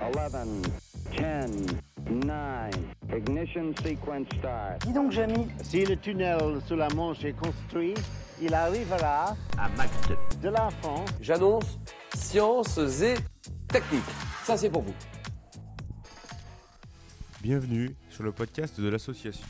[0.00, 0.62] 11,
[1.10, 1.66] 10,
[2.10, 2.70] 9,
[3.16, 4.86] ignition sequence start.
[4.86, 7.94] Dis donc, Jamy, Si le tunnel sous la Manche est construit,
[8.40, 9.68] il arrivera à
[10.08, 10.16] 2.
[10.40, 11.78] de la France J'annonce
[12.14, 13.14] sciences et
[13.68, 14.02] techniques.
[14.44, 14.94] Ça, c'est pour vous.
[17.42, 19.46] Bienvenue sur le podcast de l'association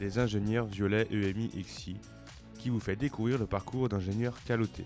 [0.00, 1.96] des ingénieurs Violet EMI XI
[2.58, 4.84] qui vous fait découvrir le parcours d'ingénieur caloté.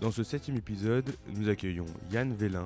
[0.00, 2.64] Dans ce septième épisode, nous accueillons Yann Vélin,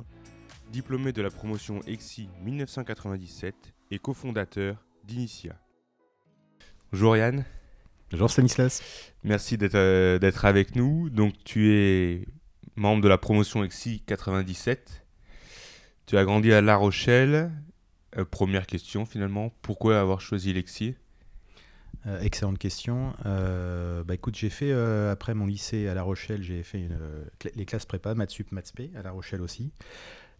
[0.72, 3.54] diplômé de la promotion XI 1997
[3.90, 5.54] et cofondateur d'Initia.
[6.92, 7.44] Bonjour Yann,
[8.10, 8.82] Bonjour Stanislas.
[9.22, 11.10] merci d'être euh, d'être avec nous.
[11.10, 12.26] Donc tu es
[12.76, 15.04] membre de la promotion XI 97.
[16.06, 17.50] Tu as grandi à La Rochelle.
[18.18, 20.94] Euh, première question finalement, pourquoi avoir choisi l'EXI?
[22.06, 23.14] Euh, excellente question.
[23.26, 26.98] Euh, bah écoute, j'ai fait euh, après mon lycée à La Rochelle, j'ai fait une,
[27.40, 29.70] cl- les classes prépa, maths sup, maths à La Rochelle aussi.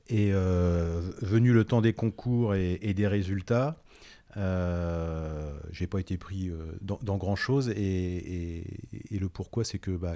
[0.09, 3.83] Et euh, venu le temps des concours et, des résultats,
[4.37, 7.71] euh, j'ai pas été pris euh, dans, grand chose.
[7.71, 8.65] Et,
[9.11, 10.15] le pourquoi, c'est que bah,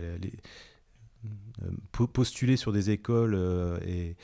[1.62, 4.16] euh, po- postuler sur des écoles euh, et,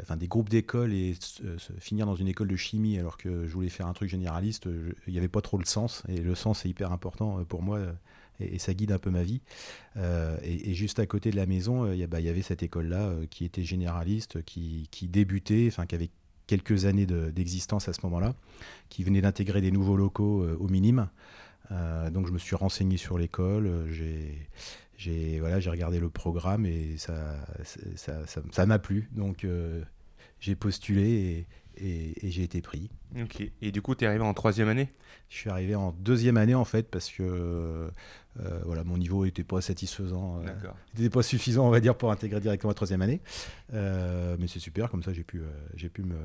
[0.00, 3.52] enfin des groupes d'écoles et se finir dans une école de chimie alors que je
[3.52, 4.68] voulais faire un truc généraliste,
[5.08, 6.04] il n'y avait pas trop le sens.
[6.08, 7.92] Et le sens est hyper important euh, pour moi euh,
[8.50, 9.40] et, ça guide un peu ma vie.
[9.96, 13.08] Euh, et, juste à côté de la maison, euh, bah, il y avait cette école-là
[13.08, 16.10] euh, qui était généraliste, qui, qui débutait, enfin qui avait
[16.46, 18.34] quelques années de- d'existence à ce moment-là,
[18.88, 21.08] qui venait d'intégrer des nouveaux locaux au minimum.
[22.12, 27.38] Donc je me suis renseigné sur l'école, j'ai regardé le programme et ça
[28.50, 29.08] ça m'a plu.
[29.12, 29.46] Donc
[30.40, 31.46] j'ai postulé
[31.82, 32.90] et, j'ai été pris.
[33.20, 33.42] Ok.
[33.60, 34.88] Et du coup, tu es arrivé en troisième année?
[35.28, 39.44] Je suis arrivé en deuxième année en fait parce que euh, voilà, mon niveau n'était
[39.44, 43.20] pas satisfaisant, euh, n'était pas suffisant on va dire pour intégrer directement la troisième année.
[43.74, 46.16] Euh, mais c'est super, comme ça j'ai pu, euh, j'ai pu me,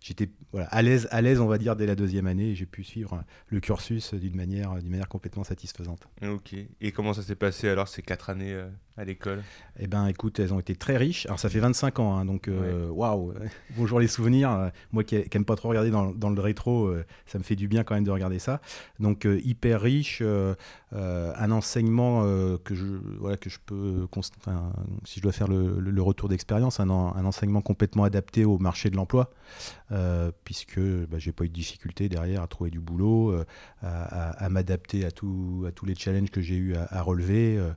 [0.00, 2.66] j'étais voilà, à l'aise, à l'aise on va dire dès la deuxième année et j'ai
[2.66, 6.08] pu suivre le cursus d'une manière, d'une manière complètement satisfaisante.
[6.22, 6.54] Ok.
[6.80, 9.42] Et comment ça s'est passé alors ces quatre années euh, à l'école?
[9.78, 11.26] Eh ben, écoute, elles ont été très riches.
[11.26, 13.34] Alors, ça fait 25 ans, hein, donc euh, waouh.
[13.76, 14.50] Bonjour les souvenirs.
[14.52, 17.56] Euh, Moi qui n'aime pas trop regarder dans, dans le rétro, euh, ça me fait
[17.56, 18.60] du bien quand même de regarder ça.
[19.00, 20.54] Donc, euh, hyper riche, euh,
[20.92, 22.86] euh, un enseignement euh, que je
[23.18, 24.72] voilà que je peux, const- enfin,
[25.04, 28.44] si je dois faire le, le- le retour d'expérience, un, en- un enseignement complètement adapté
[28.44, 29.75] au marché de l'emploi, euh,
[30.44, 33.44] puisque bah, j'ai pas eu de difficulté derrière à trouver du boulot, euh,
[33.82, 37.58] à, m'adapter à, tous les challenges que j'ai eu à, relever.
[37.58, 37.70] euh,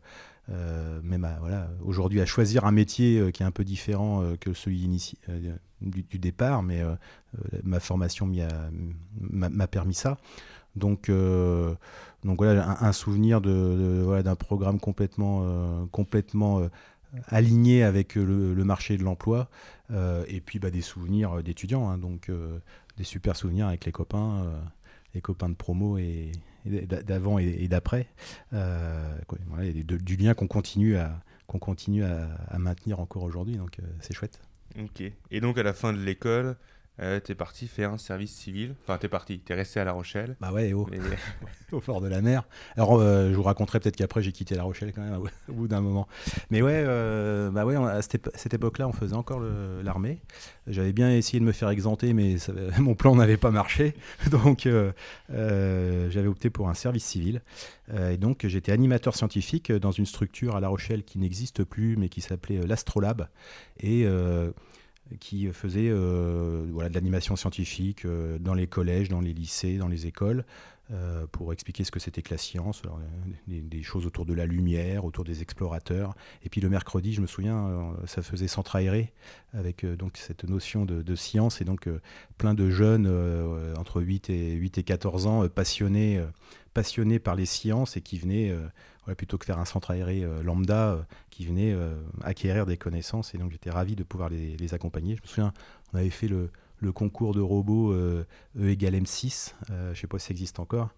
[0.52, 4.24] euh, même à, voilà, aujourd'hui à choisir un métier euh, qui est un peu différent
[4.24, 6.94] euh, que celui euh, du, départ, mais euh,
[7.36, 8.30] euh, ma formation
[9.20, 10.18] m'a permis ça.
[10.76, 11.76] Donc, euh,
[12.24, 15.86] voilà, un, souvenir d'un programme complètement, euh,
[16.64, 16.70] euh,
[17.28, 19.48] aligné avec le, marché de l'emploi, euh,
[19.92, 22.60] et puis bah, des souvenirs d'étudiants, hein, donc euh,
[22.98, 24.62] des super souvenirs avec les copains, euh,
[25.16, 26.32] les copains de promo et,
[26.66, 28.08] d'avant et, d'après.
[28.54, 29.18] Euh,
[29.48, 34.14] voilà, du lien qu'on continue à qu'on continue à, maintenir encore aujourd'hui, donc euh, c'est
[34.14, 34.40] chouette.
[34.80, 35.02] Ok.
[35.32, 36.56] Et donc à la fin de l'école,
[37.02, 38.76] euh, t'es parti faire un service civil.
[38.84, 40.36] Enfin, t'es parti, t'es resté à La Rochelle.
[40.42, 41.00] Bah ouais, oh, Et-
[41.76, 42.44] au fort de la mer.
[42.76, 45.68] Alors, euh, je vous raconterai peut-être qu'après j'ai quitté La Rochelle quand même au bout
[45.68, 46.08] d'un moment.
[46.50, 49.40] Mais ouais, euh, bah ouais, on- à cette, épo- cette époque-là, on faisait encore
[49.84, 50.20] l'armée.
[50.68, 53.94] J'avais bien essayé de me faire exempter, mais ça- mon plan n'avait pas marché.
[54.32, 54.92] Donc, euh,
[56.10, 57.42] j'avais opté pour un service civil.
[58.12, 62.08] Et donc, j'étais animateur scientifique dans une structure à La Rochelle qui n'existe plus, mais
[62.10, 63.28] qui s'appelait l'Astrolabe.
[63.80, 64.06] Et
[65.20, 69.88] qui faisait euh, voilà, de l'animation scientifique euh, dans les collèges, dans les lycées, dans
[69.88, 70.46] les écoles,
[70.92, 72.82] euh, pour expliquer ce que c'était que la science,
[73.48, 76.16] des, choses autour de la lumière, autour des explorateurs.
[76.44, 78.76] Et puis le mercredi, je me souviens, ça faisait centre
[79.54, 81.88] avec donc cette notion de, science, et donc
[82.38, 83.08] plein de jeunes
[83.78, 86.24] entre 8 et, 8 et 14 ans passionnés,
[86.74, 90.44] passionnés par les sciences et qui venaient, euh, plutôt que faire un centre aéré euh,
[90.44, 93.34] lambda, euh, qui venaient euh, acquérir des connaissances.
[93.34, 95.16] Et donc j'étais ravi de pouvoir les, accompagner.
[95.16, 95.54] Je me souviens,
[95.94, 96.50] on avait fait le,
[96.94, 98.26] concours de robots E
[98.58, 100.90] égale M6, euh, je ne sais pas si ça existe encore.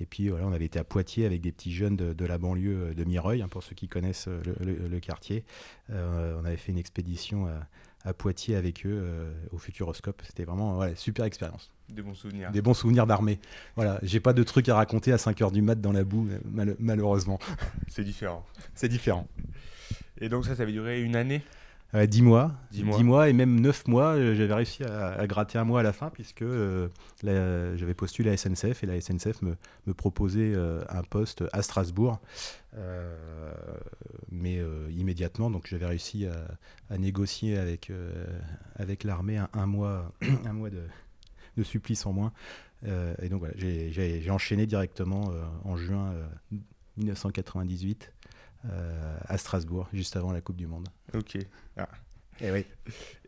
[0.00, 2.94] Et puis voilà, on avait été à Poitiers avec des petits jeunes de, la banlieue
[2.94, 5.44] de Mireuil, hein, pour ceux qui connaissent le, le- quartier.
[5.90, 7.46] On avait fait une expédition
[8.04, 10.22] à Poitiers avec eux euh, au Futuroscope.
[10.26, 11.70] C'était vraiment ouais, super expérience.
[11.88, 12.50] Des bons souvenirs.
[12.50, 13.40] Des bons souvenirs d'armée.
[13.76, 16.76] Voilà, j'ai pas de trucs à raconter à 5h du mat dans la boue, mal-
[16.78, 17.38] malheureusement.
[17.88, 18.46] C'est différent.
[18.74, 19.26] C'est différent.
[20.20, 21.42] Et donc ça, ça avait duré une année?
[21.92, 22.52] Ouais, 10 mois.
[22.70, 23.28] Dix mois.
[23.28, 24.14] et même 9 mois.
[24.14, 26.88] euh, J'avais réussi à, à gratter un mois à la fin puisque euh,
[27.22, 29.56] j'avais postulé à SNCF et la SNCF me,
[29.86, 32.20] me proposait euh, un poste à Strasbourg.
[32.76, 33.16] Euh,
[34.30, 36.34] mais euh, immédiatement, donc j'avais réussi à,
[36.94, 38.12] à négocier avec, euh,
[38.76, 40.12] avec l'armée un, un mois,
[40.46, 40.82] un mois de,
[41.56, 42.32] de supplice en moins.
[42.86, 46.56] Euh, et donc voilà, j'ai- enchaîné directement euh, en juin euh,
[46.96, 48.19] 1998 euh,
[48.64, 50.88] à Strasbourg, juste avant la Coupe du Monde.
[51.14, 51.36] Ok.
[52.42, 52.64] Et oui.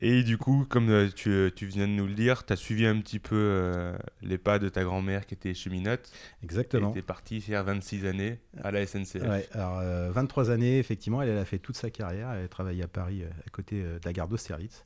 [0.00, 2.86] Et du coup, comme euh, tu, tu viens de nous le dire, tu as suivi
[2.86, 6.10] un petit peu euh, les pas de ta grand-mère qui était cheminote.
[6.42, 6.92] Exactement.
[6.92, 9.16] Tu es parti faire 26 années à la SNCF.
[9.22, 12.30] Ouais, alors euh, 23 années, effectivement, elle, elle a fait toute sa carrière.
[12.32, 14.82] Elle a travaillé à Paris, euh, à côté euh, de la gare d'Austerlitz.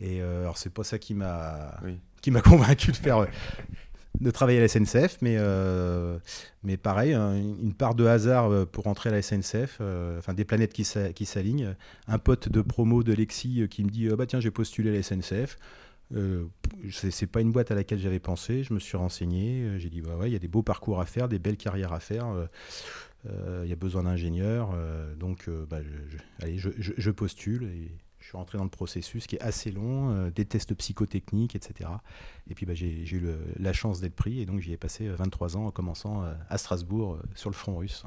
[0.00, 1.98] Et euh, alors, c'est pas ça qui m'a Oui.
[2.22, 3.26] qui m'a convaincu de faire.
[4.20, 6.18] De travailler à la SNCF, mais, euh,
[6.62, 10.34] mais pareil, hein, une part de hasard euh, pour entrer à la SNCF, euh, enfin
[10.34, 11.74] des planètes qui s'a- qui s'alignent.
[12.06, 15.02] Un pote de promo de Lexi qui me dit bah tiens j'ai postulé à la
[15.02, 15.56] SNCF.
[16.14, 16.44] Euh,
[16.90, 18.62] c'est pas une boîte à laquelle j'avais pensé.
[18.62, 19.78] Je me suis renseigné.
[19.78, 21.92] J'ai dit bah ouais, il y a des beaux parcours à faire, des belles carrières
[21.92, 22.26] à faire.
[23.24, 24.70] Il y a besoin d'ingénieurs.
[25.18, 25.78] donc bah,
[26.40, 27.68] allez, je, postule
[28.24, 31.90] je suis rentré dans le processus qui est assez long, euh, des tests psychotechniques, etc.
[32.48, 35.06] Et puis bah, j'ai eu le- la chance d'être pris et donc j'y ai passé
[35.08, 38.04] euh, 23 ans en commençant euh, à Strasbourg euh, sur le front russe.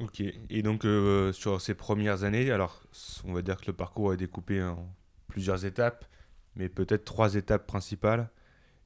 [0.00, 0.20] Ok.
[0.50, 2.82] Et donc, euh, sur ces premières années, alors,
[3.24, 4.86] on va dire que le parcours est découpé en
[5.28, 6.04] plusieurs étapes,
[6.54, 8.30] mais peut-être trois étapes principales.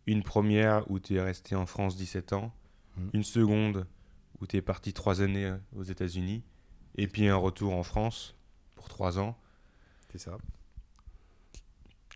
[0.06, 2.54] Une première où tu es resté en France 17 ans,
[2.96, 3.10] Mhm.
[3.14, 3.86] une seconde
[4.40, 6.44] où tu es parti trois années euh, aux États-Unis,
[6.96, 8.36] et puis un retour en France
[8.76, 9.36] pour trois ans.
[10.18, 10.38] Ça.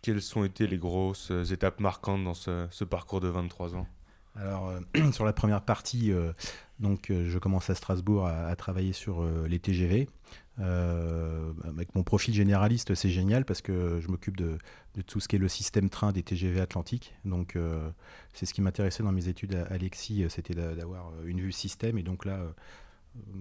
[0.01, 3.87] Quelles ont été les grosses étapes marquantes dans ce, parcours de 23 ans?
[4.35, 6.31] Alors, euh, sur la première partie, euh,
[6.79, 10.07] donc, euh, je commence à Strasbourg à, travailler sur les TGV.
[10.59, 14.57] Avec mon profil généraliste, c'est génial parce que je m'occupe de,
[15.05, 17.13] tout ce qui est le système train des TGV Atlantiques.
[17.25, 17.57] Donc,
[18.33, 21.97] c'est ce qui m'intéressait dans mes études à Alexis, c'était d'a- d'avoir une vue système.
[21.99, 22.39] Et donc là,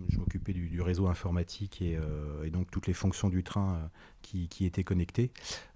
[0.08, 3.86] je m'occupais du, réseau informatique et, euh, et donc toutes les fonctions du train euh,
[4.22, 5.30] qui, étaient connectées.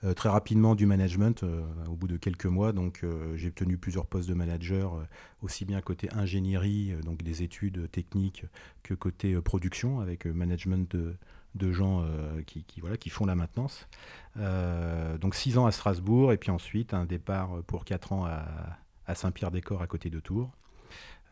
[0.04, 2.72] Euh, très rapidement, du management, euh, au bout de quelques mois.
[2.72, 5.04] Donc, euh, j'ai obtenu plusieurs postes de manager, euh,
[5.42, 8.44] aussi bien côté ingénierie, euh, donc des études techniques,
[8.82, 13.34] que côté euh, production, avec euh, management de, gens euh, qui, voilà, qui font la
[13.34, 13.88] maintenance.
[14.36, 18.44] Euh, donc, six ans à Strasbourg, et puis ensuite, un départ pour quatre ans à,
[19.06, 20.50] à Saint-Pierre-des-Corps, à côté de Tours.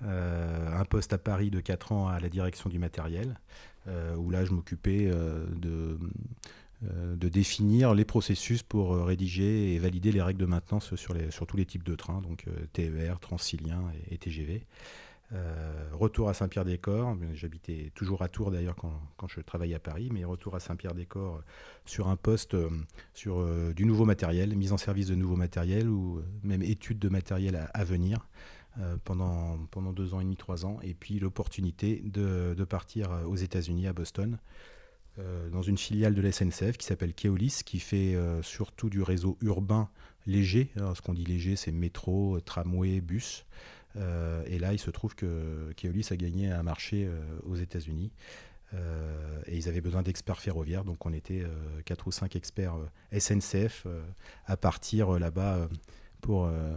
[0.05, 3.41] Euh, un poste à Paris de 4 ans à la direction du matériel,
[3.89, 5.99] euh, où là je m'occupais euh, de,
[7.29, 11.15] définir les processus pour rédiger et valider les règles de maintenance sur,
[11.47, 14.65] tous les types de trains, donc TER, Transilien et, TGV.
[15.93, 20.55] Retour à Saint-Pierre-des-Corps, j'habitais toujours à Tours d'ailleurs quand, je travaillais à Paris, mais retour
[20.55, 21.43] à Saint-Pierre-des-Corps
[21.85, 22.57] sur un poste
[23.13, 23.45] sur
[23.75, 27.85] du nouveau matériel, mise en service de nouveau matériel ou même étude de matériel à,
[27.85, 28.27] venir
[29.05, 33.25] pendant, pendant deux ans et demi, trois ans, et puis l'opportunité de, de partir euh,
[33.25, 34.39] aux États-Unis, à Boston,
[35.19, 39.03] euh, dans une filiale de la SNCF qui s'appelle Keolis, qui fait euh, surtout du
[39.03, 39.89] réseau urbain
[40.27, 40.71] léger.
[40.95, 43.47] Ce qu'on dit léger, c'est métro, tramway, bus.
[43.97, 48.13] Euh, et là, il se trouve que Keolis a gagné un marché euh, aux États-Unis.
[48.75, 52.77] Euh, et ils avaient besoin d'experts ferroviaires, donc on était euh, quatre ou cinq experts
[52.77, 54.03] euh, SNCF euh,
[54.45, 55.69] à partir euh, là-bas euh,
[56.21, 56.77] pour, euh,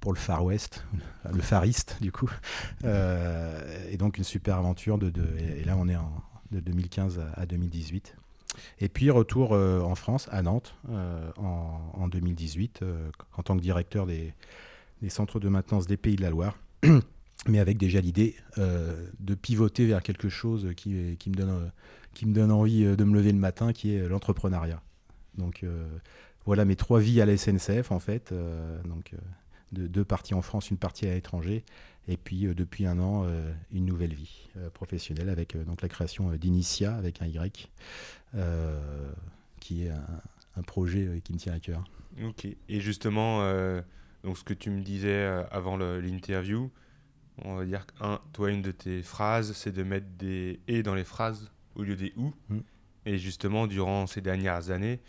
[0.00, 0.84] pour le Far West,
[1.32, 2.30] le Far East du coup.
[2.84, 6.12] Euh, et donc une super aventure de, et là on est en,
[6.52, 8.16] de 2015 à, à 2018.
[8.80, 13.56] Et puis retour euh, en France, à Nantes, euh, en, en 2018, euh, en tant
[13.56, 14.32] que directeur des,
[15.02, 16.58] des centres de maintenance des Pays de la Loire,
[17.48, 21.70] mais avec déjà l'idée de pivoter vers quelque chose qui, qui, me donne,
[22.14, 24.82] qui me donne envie de me lever le matin, qui est l'entrepreneuriat.
[25.36, 25.64] Donc
[26.44, 28.34] voilà mes trois vies à la SNCF en fait.
[28.84, 29.14] donc
[29.72, 31.64] de- deux parties en France, une partie à l'étranger,
[32.06, 35.82] et puis euh, depuis un an une une nouvelle vie euh, professionnelle avec euh, donc
[35.82, 37.68] la création euh, d'Initia avec un Y,
[38.34, 39.12] euh,
[39.60, 40.06] qui est un,
[40.56, 41.84] un projet euh, qui me tient à cœur.
[42.24, 42.46] Ok.
[42.68, 43.80] Et justement, euh,
[44.24, 46.70] donc ce que tu me disais euh, avant l'interview,
[47.44, 50.82] on va dire que, un, toi, une de tes phrases, c'est de mettre des et
[50.82, 52.32] dans les phrases au lieu des ou.
[52.48, 52.58] Mm.
[53.06, 55.00] Et justement, durant ces dernières années,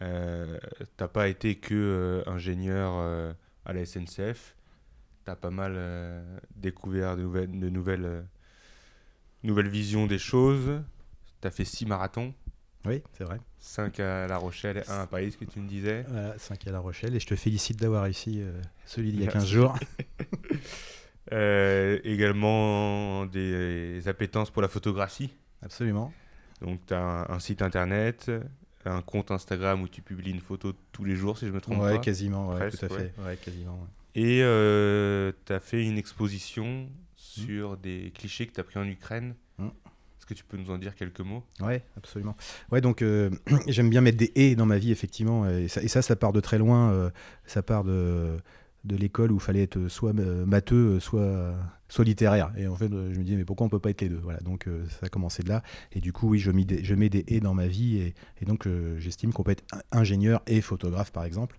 [0.00, 0.58] euh,
[0.96, 3.32] t'as pas été que euh, ingénieur euh,
[3.64, 4.56] à la SNCF.
[5.24, 8.22] T'as pas mal euh, découvert de nouvelles, de nouvelles, euh,
[9.42, 10.82] nouvelles visions des choses.
[11.40, 12.34] T'as fait six marathons,
[12.86, 13.40] Oui, c'est vrai.
[13.58, 16.04] 5 à La Rochelle et un à Paris, ce que tu me disais.
[16.08, 19.22] Voilà, 5 à La Rochelle, et je te félicite d'avoir réussi euh, celui d'il y
[19.22, 19.38] a Merci.
[19.38, 19.78] 15 jours.
[21.32, 25.30] Euh, également des appétences pour la photographie.
[25.62, 26.12] Absolument.
[26.60, 28.30] Donc, tu as un, un site internet,
[28.90, 31.80] un compte Instagram où tu publies une photo tous les jours, si je me trompe
[31.80, 31.98] Ouais, pas.
[31.98, 33.12] quasiment, ouais, Presque, tout à ouais.
[33.16, 33.22] fait.
[33.26, 33.72] Ouais, quasiment.
[33.74, 33.88] ouais.
[34.22, 39.34] Et tu as fait une exposition sur des clichés que tu as pris en Ukraine.
[39.58, 39.66] Mm.
[39.66, 41.42] Est-ce que tu peux nous en dire quelques mots?
[41.60, 42.36] Ouais, absolument.
[42.70, 43.30] Ouais, donc euh,
[43.68, 45.46] j'aime bien mettre des et dans ma vie, effectivement.
[45.48, 46.90] Et ça, et ça, ça part de très loin.
[46.92, 47.10] euh,
[47.44, 48.38] ça part de,
[48.84, 51.54] de l'école où il fallait être soit euh, matheux, soit,
[51.88, 52.52] soit littéraire.
[52.56, 54.20] Et en fait, euh, je me disais, mais pourquoi on peut pas être les deux?
[54.22, 55.62] Voilà, donc euh, ça a commencé de là.
[55.92, 57.98] Et du coup, oui, je mets des, je mets des et dans ma vie.
[58.40, 61.58] Et, donc, euh, j'estime qu'on peut être in- ingénieur et photographe, par exemple.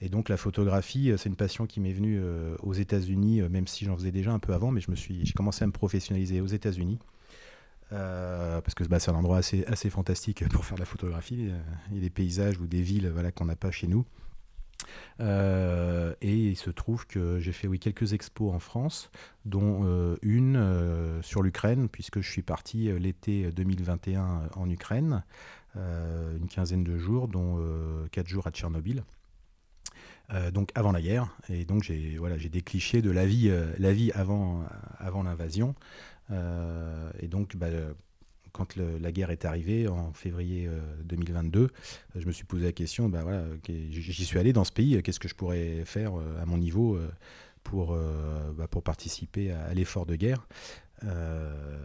[0.00, 3.48] Et donc, la photographie, euh, c'est une passion qui m'est venue euh, aux États-Unis, euh,
[3.48, 6.46] même si j'en faisais déjà un peu avant, mais j'ai commencé à me professionnaliser aux
[6.46, 6.98] États-Unis.
[7.92, 11.48] Euh, parce que bah, c'est un endroit assez, assez fantastique pour faire de la photographie.
[11.50, 11.58] Euh,
[11.90, 14.04] Il y a des paysages ou des villes voilà, qu'on n'a pas chez nous.
[15.20, 19.10] Euh, et il se trouve que j'ai fait oui, quelques expos en France,
[19.44, 25.24] dont euh, une euh, sur l'Ukraine, puisque je suis parti l'été 2021 en Ukraine,
[25.76, 27.62] une quinzaine de jours, dont
[28.10, 29.04] quatre jours à Tchernobyl.
[30.52, 34.10] Donc avant la guerre, et donc j'ai voilà, des clichés de la vie, la vie
[34.12, 34.64] avant,
[34.98, 35.76] avant l'invasion.
[37.20, 37.68] Et donc, bah,
[38.52, 41.68] quand la guerre est arrivée en février euh, 2022, euh,
[42.16, 45.02] je me suis posé la question, bah, voilà, j'y suis allé dans ce pays, euh,
[45.02, 47.08] qu'est-ce que je pourrais faire euh, à mon niveau euh,
[47.62, 50.46] pour, euh, bah, pour participer à, l'effort de guerre
[51.02, 51.78] Euh,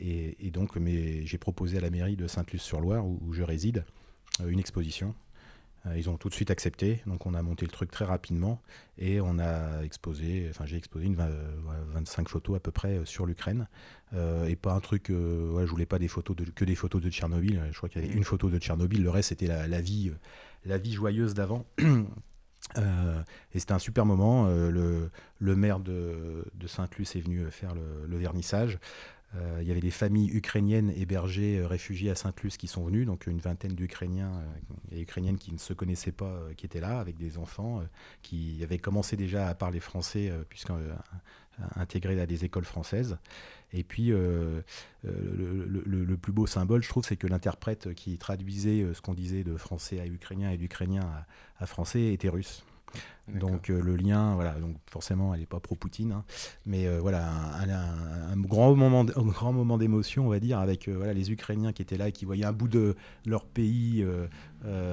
[0.00, 0.76] et, donc,
[1.24, 3.84] j'ai proposé à la mairie de Sainte-Luce-sur-Loire, où, je réside,
[4.40, 5.14] euh, une exposition.
[5.86, 8.60] Euh, Ils ont tout de suite accepté, donc on a monté le truc très rapidement
[8.98, 12.70] et on a exposé, enfin j'ai exposé une vingt- euh, ouais, 25 photos à peu
[12.70, 13.68] près euh, sur l'Ukraine
[14.14, 17.10] Euh, et pas un truc, je voulais pas des photos de, que des photos de
[17.10, 20.12] Tchernobyl, je crois qu'il y avait une photo de Tchernobyl, le reste c'était la, vie,
[20.64, 21.66] la vie joyeuse d'avant.
[23.54, 24.48] Et c'était un super moment.
[24.48, 25.10] le,
[25.56, 28.78] maire de, de Sainte-Luce est venu faire le, le vernissage.
[29.34, 33.04] Euh, il y avait des familles ukrainiennes hébergées, euh, réfugiées à Sainte-Luce qui sont venues,
[33.04, 37.00] donc une vingtaine d'Ukrainiens euh, et Ukrainiennes qui ne se connaissaient pas, qui étaient là,
[37.00, 37.82] avec des enfants,
[38.22, 40.94] qui avaient commencé déjà à parler français, puisqu'intégrés
[41.74, 43.18] intégrés à des écoles françaises.
[43.72, 44.62] Et puis, le,
[46.16, 50.00] plus beau symbole, je trouve, c'est que l'interprète qui traduisait ce qu'on disait de français
[50.00, 51.02] à ukrainien et d'ukrainien
[51.58, 52.64] à français était russe.
[53.28, 56.24] Donc euh, le lien, voilà, donc forcément, elle n'est pas pro-Poutine, hein,
[56.64, 60.60] mais euh, voilà, un, un- un grand moment, un grand moment d'émotion, on va dire,
[60.60, 62.94] avec euh, voilà, les Ukrainiens qui étaient là et qui voyaient un bout de
[63.26, 64.06] leur pays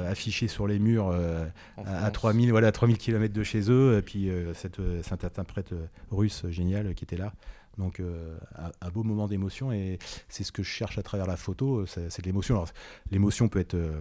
[0.10, 2.12] affiché sur les murs à, à France.
[2.14, 5.74] 3000, voilà, à 3000 km de chez eux, et puis cette, cet interprète
[6.12, 7.34] russe génial euh, qui était là.
[7.80, 8.38] Donc euh,
[8.82, 9.98] un, beau moment d'émotion et
[10.30, 12.54] c'est ce que je cherche à travers la photo, c'est c'est de l'émotion.
[12.54, 12.70] Alors
[13.10, 14.00] l'émotion peut être euh,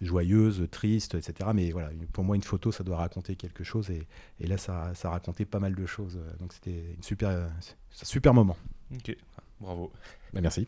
[0.00, 1.50] joyeuse, triste, etc.
[1.54, 4.06] Mais voilà, pour moi une photo ça doit raconter quelque chose et,
[4.40, 6.16] et là ça, ça racontait pas mal de choses.
[6.16, 8.56] euh, Donc c'était une super, euh, un super moment.
[8.94, 9.16] Ok,
[9.60, 9.92] bravo.
[10.32, 10.66] Bah, merci.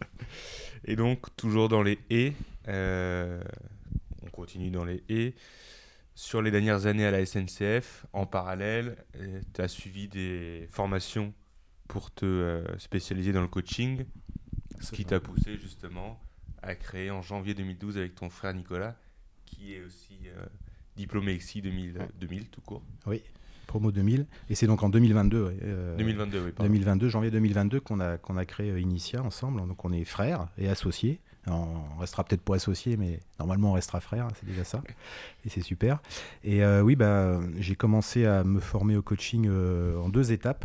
[0.85, 2.33] Et donc, toujours dans les et,
[2.69, 3.43] euh,
[4.23, 5.35] on continue dans les et.
[6.15, 8.97] Sur les dernières années à la SNCF, en parallèle,
[9.53, 11.35] tu as suivi des formations
[11.89, 14.07] pour te spécialiser dans le coaching,
[14.81, 16.19] ce qui t'a poussé justement
[16.63, 18.97] à créer en janvier 2012 avec ton frère Nicolas,
[19.47, 20.45] qui est aussi euh,
[20.97, 22.83] diplômé XI 2000, 2000 tout court.
[23.07, 23.23] Oui,
[23.67, 25.45] promo 2000 et c'est donc en 2022.
[25.45, 26.73] ouais, euh, 2022, oui, pardon.
[26.73, 29.67] 2022, janvier 2022 qu'on a, qu'on a créé euh, Initia ensemble.
[29.67, 31.21] Donc on est frères et associés.
[31.49, 34.83] On restera peut-être pas associés, mais normalement on restera frères, c'est déjà ça.
[35.45, 36.01] Et c'est super.
[36.43, 40.65] Et euh, oui, bah, j'ai commencé à me former au coaching euh, en deux étapes.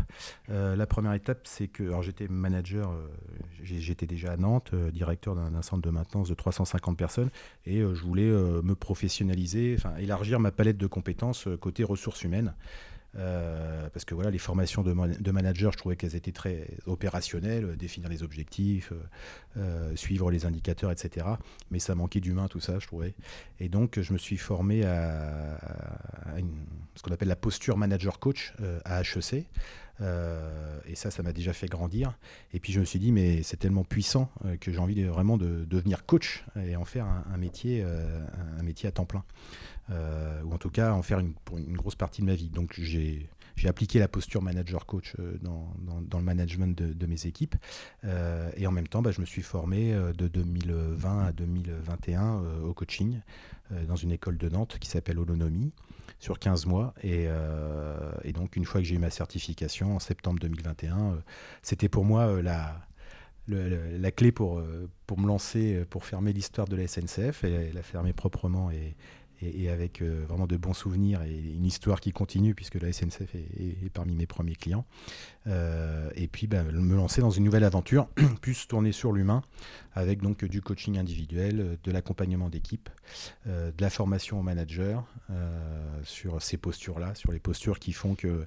[0.50, 2.92] Euh, la première étape, c'est que j'étais manager,
[3.64, 7.30] j'étais déjà à Nantes, directeur d'un centre de maintenance de 350 personnes,
[7.66, 12.54] et je voulais me professionnaliser, élargir ma palette de compétences côté ressources humaines.
[13.18, 17.66] Euh, parce que voilà, les formations de, man- manager, je trouvais qu'elles étaient très opérationnelles,
[17.66, 18.94] euh, définir les objectifs,
[19.58, 21.26] euh, suivre les indicateurs, etc.
[21.72, 23.14] Mais ça manquait d'humain, tout ça, je trouvais.
[23.60, 25.60] Et donc, je me suis formé à,
[26.96, 28.54] ce qu'on appelle la posture manager coach
[28.86, 29.46] à HEC.
[30.02, 32.18] Euh, et ça, ça m'a déjà fait grandir.
[32.54, 35.38] Et puis je me suis dit, mais c'est tellement puissant euh, que j'ai envie vraiment
[35.38, 37.24] de, devenir coach et en faire un,
[37.66, 38.26] euh,
[38.64, 39.24] métier à temps plein.
[39.90, 42.50] Ou en tout cas en faire une, pour une grosse partie de ma vie.
[42.50, 43.28] Donc j'ai
[43.66, 47.56] appliqué la posture manager coach euh, dans, le management de, mes équipes.
[48.58, 52.74] Et en même temps, bah, je me suis formé de 2020 à 2021 euh, au
[52.74, 53.20] coaching
[53.88, 55.72] dans une école de Nantes qui s'appelle Holonomie
[56.22, 56.94] sur 15 mois.
[57.04, 61.16] Et, euh, et donc, une fois que j'ai eu ma certification en septembre 2021, euh,
[61.64, 62.80] c'était pour moi euh, la,
[63.48, 64.62] la clé pour,
[65.08, 68.96] pour me lancer, pour fermer l'histoire de la SNCF et la fermer proprement et,
[69.42, 73.90] et, avec vraiment de bons souvenirs et une histoire qui continue puisque la SNCF est,
[73.94, 74.86] parmi mes premiers clients.
[75.48, 78.08] et puis bah, me lancer dans une nouvelle aventure,
[78.42, 79.42] plus tourner sur l'humain,
[79.94, 82.90] avec donc du coaching individuel, de l'accompagnement d'équipe,
[83.46, 85.06] de la formation au manager
[86.04, 88.44] sur ces postures-là, sur les postures qui font que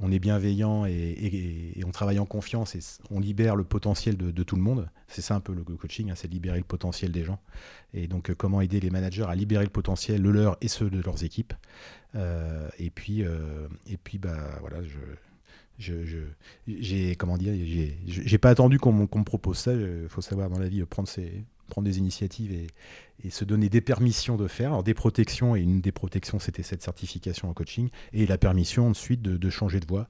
[0.00, 2.80] on est bienveillant et, on travaille en confiance et
[3.10, 4.88] on libère le potentiel de, tout le monde.
[5.08, 7.38] C'est ça un peu le coaching, hein, c'est libérer le potentiel des gens.
[7.94, 10.90] Et donc euh, comment aider les managers à libérer le potentiel, le leur et ceux
[10.90, 11.54] de leurs équipes.
[12.14, 14.98] Euh, et puis, euh, et puis bah voilà, je,
[16.66, 17.16] j'ai
[18.38, 19.72] pas attendu qu'on me propose ça.
[19.72, 22.66] Il faut savoir dans la vie prendre ses, prendre des initiatives et,
[23.30, 24.72] se donner des permissions de faire.
[24.72, 28.88] Alors des protections, et une des protections, c'était cette certification en coaching, et la permission
[28.88, 30.08] ensuite de, changer de voie,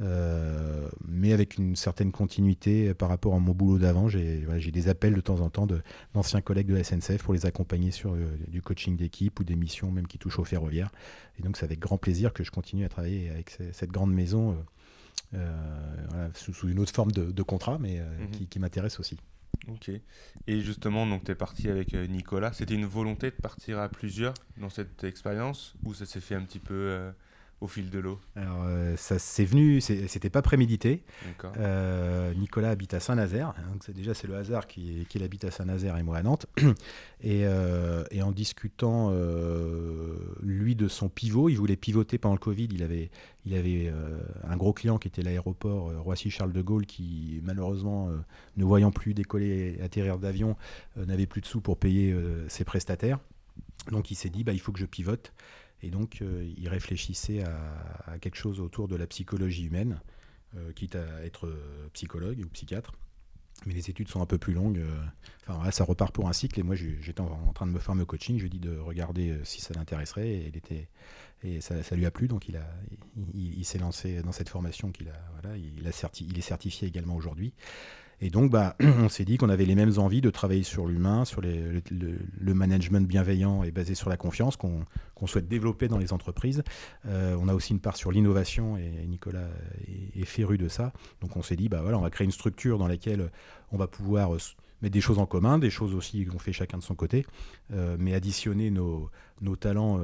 [0.00, 4.08] euh, mais avec une certaine continuité par rapport à mon boulot d'avant.
[4.08, 5.68] J'ai des appels de temps en temps
[6.14, 9.56] d'anciens collègues de la SNCF pour les accompagner sur euh, du coaching d'équipe ou des
[9.56, 10.90] missions même qui touchent au ferroviaire.
[11.38, 14.56] Et donc c'est avec grand plaisir que je continue à travailler avec cette grande maison.
[15.34, 18.46] Euh, sous, une autre forme de, contrat, mais mhm.
[18.48, 19.18] qui m'intéresse aussi.
[19.68, 19.90] Ok.
[20.46, 22.52] Et justement, donc tu es parti avec euh, Nicolas.
[22.52, 26.42] C'était une volonté de partir à plusieurs dans cette expérience ou ça s'est fait un
[26.42, 27.10] petit peu euh,
[27.60, 31.02] au fil de l'eau Alors, euh, ça s'est venu, c'était pas prémédité.
[31.56, 35.50] Euh, Nicolas habite à Saint-Nazaire, hein, donc déjà c'est le hasard qu'il qui habite à
[35.50, 36.46] Saint-Nazaire et moi à Nantes.
[37.20, 39.10] Et, euh, et en discutant,
[40.40, 42.68] lui, de son pivot, il voulait pivoter pendant le Covid.
[42.70, 43.10] Il avait,
[43.44, 43.92] il avait
[44.44, 48.08] un gros client qui était l'aéroport Roissy-Charles de Gaulle, qui malheureusement,
[48.56, 50.56] ne voyant plus décoller et atterrir d'avion,
[50.94, 52.14] n'avait plus de sous pour payer
[52.46, 53.18] ses prestataires.
[53.90, 55.32] Donc il s'est dit, bah, il faut que je pivote.
[55.82, 60.00] Et donc, euh, il réfléchissait à, quelque chose autour de la psychologie humaine,
[60.56, 62.92] euh, quitte à être euh, psychologue ou psychiatre.
[63.66, 64.80] Mais les études sont un peu plus longues.
[65.48, 66.60] Enfin, ça repart pour un cycle.
[66.60, 68.36] Et moi, j'étais en, train de me former au coaching.
[68.36, 70.28] Je lui ai dit de regarder si ça l'intéresserait.
[70.28, 70.88] Et, il était,
[71.42, 72.28] et ça, lui a plu.
[72.28, 72.60] Donc, il,
[73.34, 74.92] il, s'est lancé dans cette formation.
[74.92, 77.52] Qu'il a, voilà, il, a il est certifié également aujourd'hui.
[78.20, 81.24] Et donc, bah, on s'est dit qu'on avait les mêmes envies de travailler sur l'humain,
[81.24, 86.62] sur le, management bienveillant et basé sur la confiance qu'on souhaite développer dans les entreprises.
[87.06, 89.48] Euh, on a aussi une part sur l'innovation et Nicolas
[90.14, 90.92] est, féru de ça.
[91.20, 93.30] Donc, on s'est dit, bah, voilà, on va créer une structure dans laquelle
[93.70, 94.38] on va pouvoir euh,
[94.82, 97.26] mettre des choses en commun, des choses aussi qu'on fait chacun de son côté,
[97.72, 99.10] euh, mais additionner nos,
[99.40, 100.00] nos talents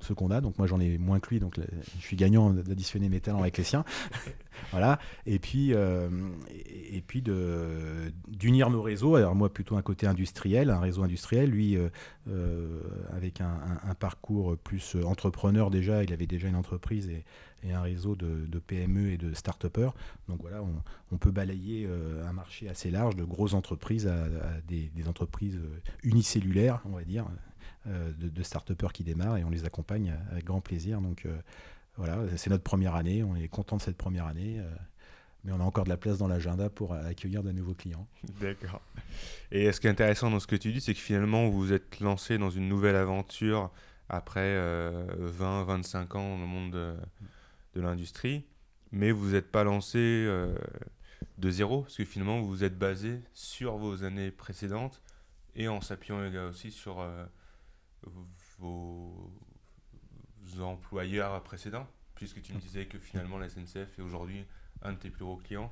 [0.00, 0.40] ce qu'on a.
[0.40, 1.58] Donc moi j'en ai moins que lui, donc
[1.98, 3.84] je suis gagnant d'additionner mes talents avec les siens.
[4.70, 4.98] voilà.
[5.26, 6.08] Et puis, euh,
[6.50, 9.16] et, puis d'unir nos réseaux.
[9.16, 11.50] Alors moi plutôt un côté industriel, un réseau industriel.
[11.50, 11.88] Lui euh,
[12.28, 12.80] euh,
[13.12, 13.54] avec un,
[13.98, 17.24] parcours plus entrepreneur déjà, il avait déjà une entreprise et,
[17.72, 19.94] un réseau de, PME et de start-upers.
[20.28, 20.62] Donc voilà,
[21.10, 21.88] on, peut balayer
[22.28, 24.26] un marché assez large de grosses entreprises à,
[24.68, 25.58] des, entreprises
[26.02, 27.24] unicellulaires, on va dire,
[27.86, 31.00] de, de start qui démarrent et on les accompagne avec grand plaisir.
[31.00, 31.36] Donc euh,
[31.96, 34.70] voilà, c'est notre première année, on est content de cette première année euh,
[35.44, 38.08] mais on a encore de la place dans l'agenda pour accueillir de nouveaux clients.
[38.40, 38.80] D'accord.
[39.52, 41.72] Et ce qui est intéressant dans ce que tu dis, c'est que finalement, vous vous
[41.74, 43.70] êtes lancé dans une nouvelle aventure
[44.08, 46.94] après 20-25 ans dans le monde de,
[47.74, 48.46] de l'industrie,
[48.90, 50.26] mais vous n'êtes pas lancé
[51.36, 55.02] de zéro, parce que finalement, vous vous êtes basé sur vos années précédentes
[55.56, 57.06] et en s'appuyant aussi sur
[58.58, 59.30] vos
[60.60, 64.44] employeurs précédents Puisque tu me disais que finalement la SNCF est aujourd'hui
[64.82, 65.70] un de tes plus gros clients.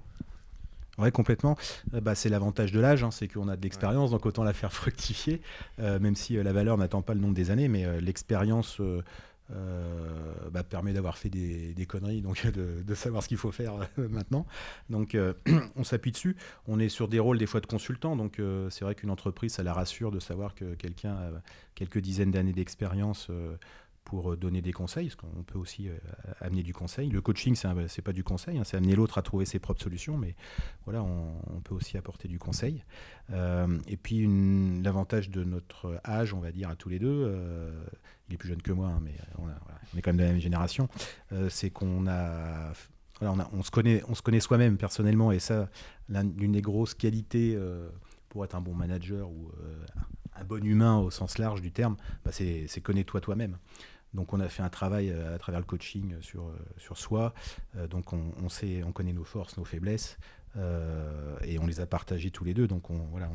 [0.98, 1.56] Oui, complètement.
[1.94, 4.52] Euh, bah, c'est l'avantage de l'âge, hein, c'est qu'on a de l'expérience, donc autant la
[4.52, 5.40] faire fructifier,
[5.78, 8.80] euh, même si euh, la valeur n'attend pas le nombre des années, mais l'expérience
[9.50, 12.46] euh, bah, permet d'avoir fait des, conneries, donc
[12.86, 14.46] de, savoir ce qu'il faut faire euh, maintenant.
[14.88, 15.34] Donc euh,
[15.76, 16.36] on s'appuie dessus.
[16.66, 19.62] On est sur des rôles des fois de consultant, donc c'est vrai qu'une entreprise, ça
[19.62, 21.30] la rassure de savoir que quelqu'un a
[21.74, 23.28] quelques dizaines d'années d'expérience
[24.04, 25.88] pour donner des conseils, parce qu'on peut aussi
[26.40, 27.08] amener du conseil.
[27.08, 29.82] Le coaching, c'est n'est pas du conseil, hein, c'est amener l'autre à trouver ses propres
[29.82, 30.34] solutions, mais
[30.84, 32.84] voilà, on, peut aussi apporter du conseil.
[33.30, 34.26] et puis
[34.82, 37.32] l'avantage de notre âge, on va dire à tous les deux,
[38.32, 40.40] il est plus jeune que moi, hein, mais on, est quand même de la même
[40.40, 40.88] génération,
[41.32, 42.72] euh, c'est qu'on a,
[43.20, 45.68] on, se connaît, connaît soi-même personnellement, et ça,
[46.08, 47.90] l'une des grosses qualités euh,
[48.28, 49.84] pour être un bon manager ou euh,
[50.34, 53.58] un bon humain au sens large du terme, bah, c'est connais-toi toi-même.
[54.14, 57.32] Donc on a fait un travail à travers le coaching sur, sur soi.
[57.88, 60.18] donc on, sait, on connaît nos forces, nos faiblesses.
[60.56, 62.66] Euh, et on les a partagés tous les deux.
[62.66, 63.30] Donc on, voilà,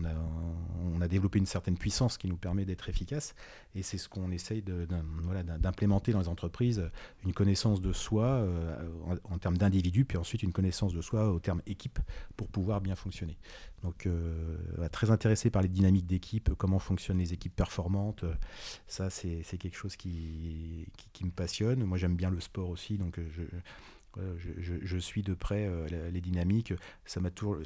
[0.93, 3.33] on, a, développé une certaine puissance qui nous permet d'être efficace.
[3.75, 6.89] Et c'est ce qu'on essaye d'implémenter dans les entreprises,
[7.25, 8.75] une connaissance de soi euh,
[9.23, 11.99] en, termes d'individu, puis ensuite une connaissance de soi au terme équipe
[12.35, 13.37] pour pouvoir bien fonctionner.
[13.83, 14.57] Donc euh,
[14.91, 18.25] très intéressé par les dynamiques d'équipe, comment fonctionnent les équipes performantes.
[18.87, 21.83] Ça, c'est quelque chose qui, qui, me passionne.
[21.83, 23.43] Moi, j'aime bien le sport aussi, donc je,
[24.37, 26.73] je, suis de près euh, les dynamiques.
[27.05, 27.57] Ça m'a toujours,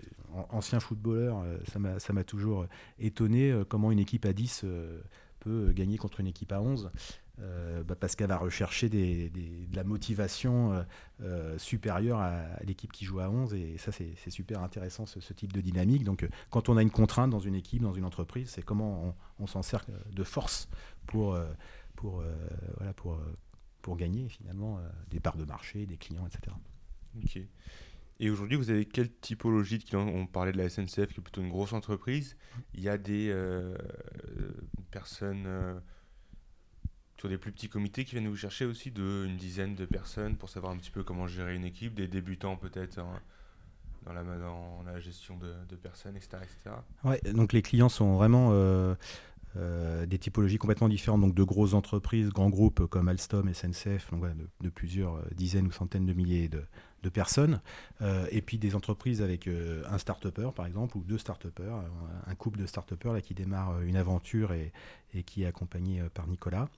[0.49, 2.65] ancien footballeur, euh, ça m'a toujours
[2.99, 4.65] étonné euh, comment une équipe à 10
[5.39, 6.91] peut gagner contre une équipe à 11.
[7.87, 10.85] Bah, parce qu'elle va rechercher de la motivation
[11.57, 15.59] supérieure à, l'équipe qui joue à 11 et ça c'est super intéressant ce, type de
[15.59, 19.15] dynamique donc quand on a une contrainte dans une équipe dans une entreprise c'est comment
[19.39, 20.69] on, on s'en sert de force
[21.07, 21.35] pour
[21.95, 22.21] pour
[22.77, 23.17] voilà pour
[23.81, 26.55] pour gagner finalement euh, des parts de marché, des clients, etc.
[27.17, 27.41] Ok.
[28.19, 30.07] Et aujourd'hui, vous avez quelle typologie de clients?
[30.07, 32.37] On parlait de la SNCF qui est plutôt une grosse entreprise.
[32.75, 33.75] Il y a des euh,
[34.91, 35.79] personnes euh,
[37.17, 40.37] sur des plus petits comités qui viennent vous chercher aussi de une dizaine de personnes
[40.37, 42.97] pour savoir un petit peu comment gérer une équipe, des débutants peut-être
[44.05, 46.75] dans, la, dans la gestion de, de personnes, etc., etc.
[47.03, 48.93] Ouais, donc les clients sont vraiment euh,
[49.55, 54.23] des typologies complètement différentes, donc de grosses entreprises, grands groupes comme Alstom, SNCF, donc
[54.61, 57.61] de, plusieurs euh, dizaines ou centaines de milliers de, personnes,
[58.01, 61.83] euh, et puis des entreprises avec un start-upper par exemple, ou deux start-uppers,
[62.27, 64.71] un couple de start-uppers qui démarre une aventure et,
[65.13, 66.69] et qui est accompagné par Nicolas.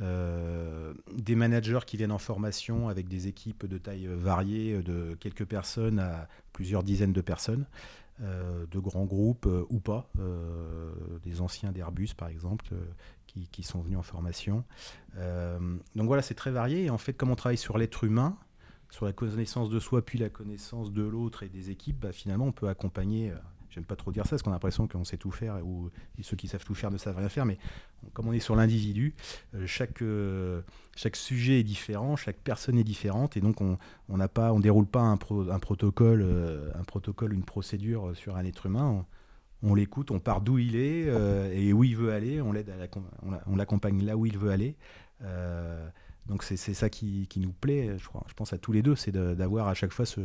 [0.00, 5.98] des managers qui viennent en formation avec des équipes de taille variée, de quelques personnes
[5.98, 7.66] à plusieurs dizaines de personnes.
[8.22, 10.90] Euh, de grands groupes euh, ou pas, euh,
[11.22, 12.74] des anciens d'Airbus par exemple,
[13.26, 14.64] qui, sont venus en formation.
[15.94, 16.84] donc voilà, c'est très varié.
[16.84, 18.38] Et en fait, comme on travaille sur l'être humain,
[18.88, 22.46] sur la connaissance de soi, puis la connaissance de l'autre et des équipes, bah, finalement,
[22.46, 23.34] on peut accompagner
[23.76, 25.90] j'aime pas trop dire ça, parce qu'on a l'impression qu'on sait tout faire, ou
[26.22, 27.58] ceux qui savent tout faire ne savent rien faire, mais
[28.14, 29.14] comme on est sur l'individu,
[29.54, 30.62] euh, chaque, euh,
[30.96, 34.86] chaque sujet est différent, chaque personne est différente, et donc on ne pas, on déroule
[34.86, 39.04] pas un, protocole, euh, un protocole, une procédure sur un être humain.
[39.62, 41.06] On, l'écoute, on part d'où il est
[41.52, 42.72] et où il veut aller, on l'aide,
[43.46, 44.76] on l'accompagne là où il veut aller.
[46.26, 49.12] donc c'est ça qui, qui, nous plaît, je, je pense à tous les deux, c'est
[49.12, 50.20] d'avoir à chaque fois ce,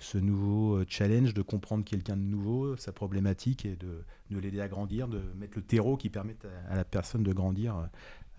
[0.00, 4.60] ce nouveau euh, challenge de comprendre quelqu'un de nouveau, sa problématique et de, de l'aider
[4.60, 7.76] à grandir, de mettre le terreau qui permette à, la personne de grandir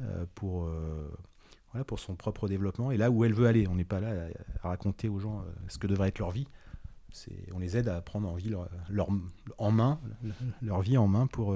[0.02, 3.68] euh, euh, pour son propre développement et là où elle veut aller.
[3.68, 4.28] On n'est pas là
[4.64, 6.48] à, raconter aux gens ce que devrait être leur vie.
[7.54, 8.50] On les aide à prendre en, vie
[8.90, 9.10] leur,
[9.58, 10.00] en main,
[10.62, 11.56] leur vie en main pour,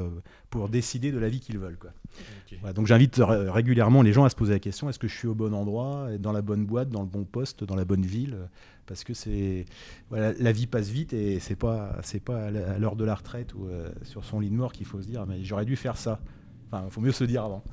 [0.50, 1.78] pour décider de la vie qu'ils veulent.
[1.78, 2.74] Quoi.
[2.74, 5.36] donc j'invite régulièrement les gens à se poser la question est-ce que je suis au
[5.36, 8.38] bon endroit, dans la bonne boîte, dans le bon poste, dans la bonne ville?
[8.86, 9.66] Parce que c'est
[10.10, 13.54] voilà, la vie passe vite et c'est pas c'est pas à l'heure de la retraite
[13.56, 15.98] ou euh, sur son lit de mort qu'il faut se dire mais j'aurais dû faire
[15.98, 16.20] ça.
[16.68, 17.64] Enfin, il faut mieux se dire avant.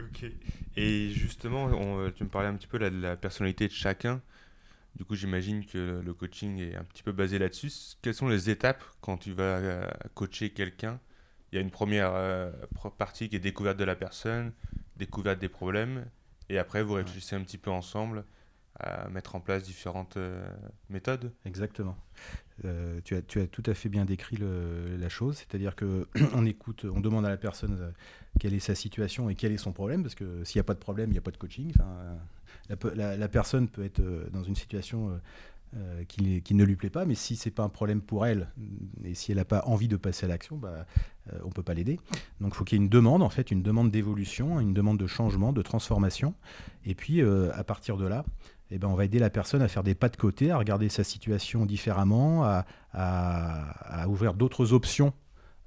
[0.00, 0.30] ok.
[0.76, 4.20] Et justement, on, tu me parlais un petit peu de la personnalité de chacun.
[4.96, 7.70] Du coup, j'imagine que le coaching est un petit peu basé là-dessus.
[8.00, 10.98] Quelles sont les étapes quand tu vas euh, coacher quelqu'un?
[11.52, 12.50] Il y a une première euh,
[12.98, 14.52] partie qui est découverte de la personne,
[14.96, 16.06] découverte des problèmes,
[16.48, 18.24] et après vous réfléchissez un petit peu ensemble
[18.78, 20.46] à mettre en place différentes euh,
[20.90, 21.32] méthodes.
[21.44, 21.96] Exactement.
[22.64, 26.08] Euh, tu, as, tu as tout à fait bien décrit le, la chose, c'est-à-dire que
[26.34, 27.92] on écoute, on demande à la personne
[28.40, 30.74] quelle est sa situation et quel est son problème, parce que s'il n'y a pas
[30.74, 31.72] de problème, il n'y a pas de coaching.
[31.74, 32.18] Enfin,
[32.94, 34.02] la, personne peut être
[34.32, 35.20] dans une situation
[36.08, 38.48] qui, qui, ne lui plaît pas, mais si c'est pas un problème pour elle
[39.04, 40.86] et si elle n'a pas envie de passer à l'action, bah,
[41.44, 42.00] on peut pas l'aider.
[42.40, 44.98] Donc il faut qu'il y ait une demande, en fait, une demande d'évolution, une demande
[44.98, 46.34] de changement, de transformation,
[46.84, 48.24] et puis à partir de là,
[48.70, 50.88] eh ben, on va aider la personne à faire des pas de côté, à regarder
[50.88, 52.44] sa situation différemment,
[52.92, 55.12] à ouvrir d'autres options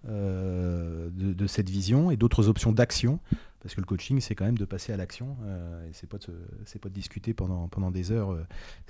[0.07, 3.19] euh, de, cette vision et d'autres options d'action.
[3.62, 5.35] Parce que le coaching, c'est quand même de passer à l'action.
[5.43, 6.33] Euh, et c'est pas de
[6.63, 8.31] c'est pas de discuter pendant pendant des heures.
[8.31, 8.45] Euh,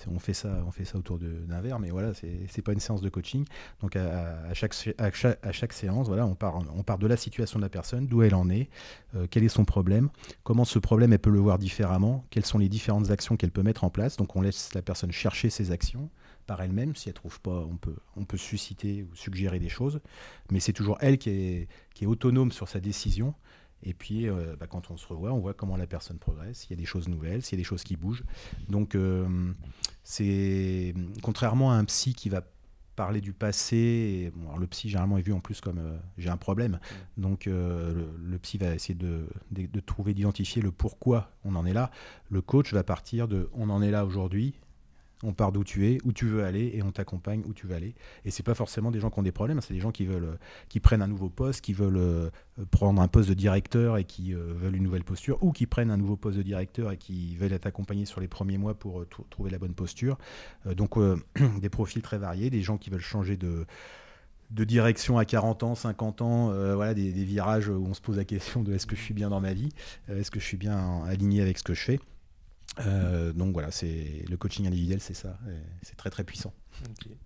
[0.08, 3.02] on fait ça, on fait ça autour d'un verre, mais voilà, c'est pas une séance
[3.02, 3.46] de coaching.
[3.82, 7.64] Donc à, chaque, à, chaque, séance, voilà, on part on part de la situation de
[7.64, 8.70] la personne, d'où elle en est,
[9.32, 10.10] quel est son problème,
[10.44, 13.64] comment ce problème elle peut le voir différemment, quelles sont les différentes actions qu'elle peut
[13.64, 14.18] mettre en place.
[14.18, 16.12] Donc on laisse la personne chercher ses actions
[16.50, 16.96] par elle-même.
[16.96, 20.02] Si elle trouve pas, on peut, on peut susciter ou suggérer des choses.
[20.52, 23.36] Mais c'est toujours elle qui est, qui est autonome sur sa décision.
[23.84, 26.72] Et puis, euh, bah, quand on se revoit, on voit comment la personne progresse, s'il
[26.72, 28.24] y a des choses nouvelles, s'il y a des choses qui bougent.
[28.68, 29.54] Donc, euh,
[30.04, 32.42] c'est contrairement à un psy qui va
[32.96, 34.34] parler du passé.
[34.60, 36.80] le psy, généralement, est vu en plus comme euh, j'ai un problème.
[37.18, 41.74] Donc, le, psy va essayer de, de, de trouver, d'identifier le pourquoi on en est
[41.74, 41.92] là.
[42.32, 44.56] Le coach va partir de on en est là aujourd'hui,
[45.24, 47.76] on part d'où tu es, où tu veux aller, et on t'accompagne où tu veux
[47.76, 47.94] aller.
[48.26, 50.24] Et c'est pas forcément des gens qui ont des problèmes, c'est des gens qui veulent,
[50.24, 50.38] euh,
[50.70, 52.30] qui prennent un nouveau poste, qui veulent euh,
[52.72, 55.92] prendre un poste de directeur et qui euh, veulent une nouvelle posture, ou qui prennent
[55.92, 59.06] un nouveau poste de directeur et qui veulent être accompagnés sur les premiers mois pour
[59.30, 60.18] trouver la bonne posture.
[60.76, 60.98] donc
[61.62, 63.66] des profils très variés, des gens qui veulent changer de
[64.52, 68.64] direction à 40 ans, 50 ans, voilà, des, virages où on se pose la question
[68.64, 69.70] de est-ce que je suis bien dans ma vie,
[70.08, 72.00] est-ce que je suis bien aligné avec ce que je fais.
[72.86, 75.38] Euh, donc voilà, c'est le coaching individuel, c'est ça,
[75.82, 76.54] c'est très très puissant.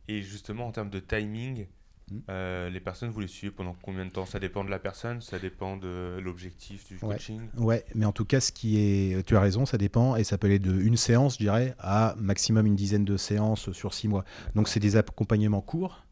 [0.08, 1.68] Et justement en termes de timing,
[2.10, 2.18] hmm.
[2.30, 4.26] euh, les personnes vous les suivez pendant combien de temps?
[4.26, 7.42] Ça dépend de la personne, ça dépend de l'objectif du coaching?
[7.58, 10.38] Ouais, mais en tout cas, ce qui est, tu as raison, ça dépend et ça
[10.38, 14.08] peut aller de une séance, je dirais, à maximum une dizaine de séances sur six
[14.08, 14.26] mois.
[14.56, 16.04] Donc c'est des accompagnements courts.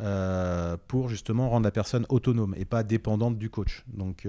[0.00, 3.84] Euh, pour justement rendre la personne autonome et pas dépendante du coach.
[3.88, 4.26] Donc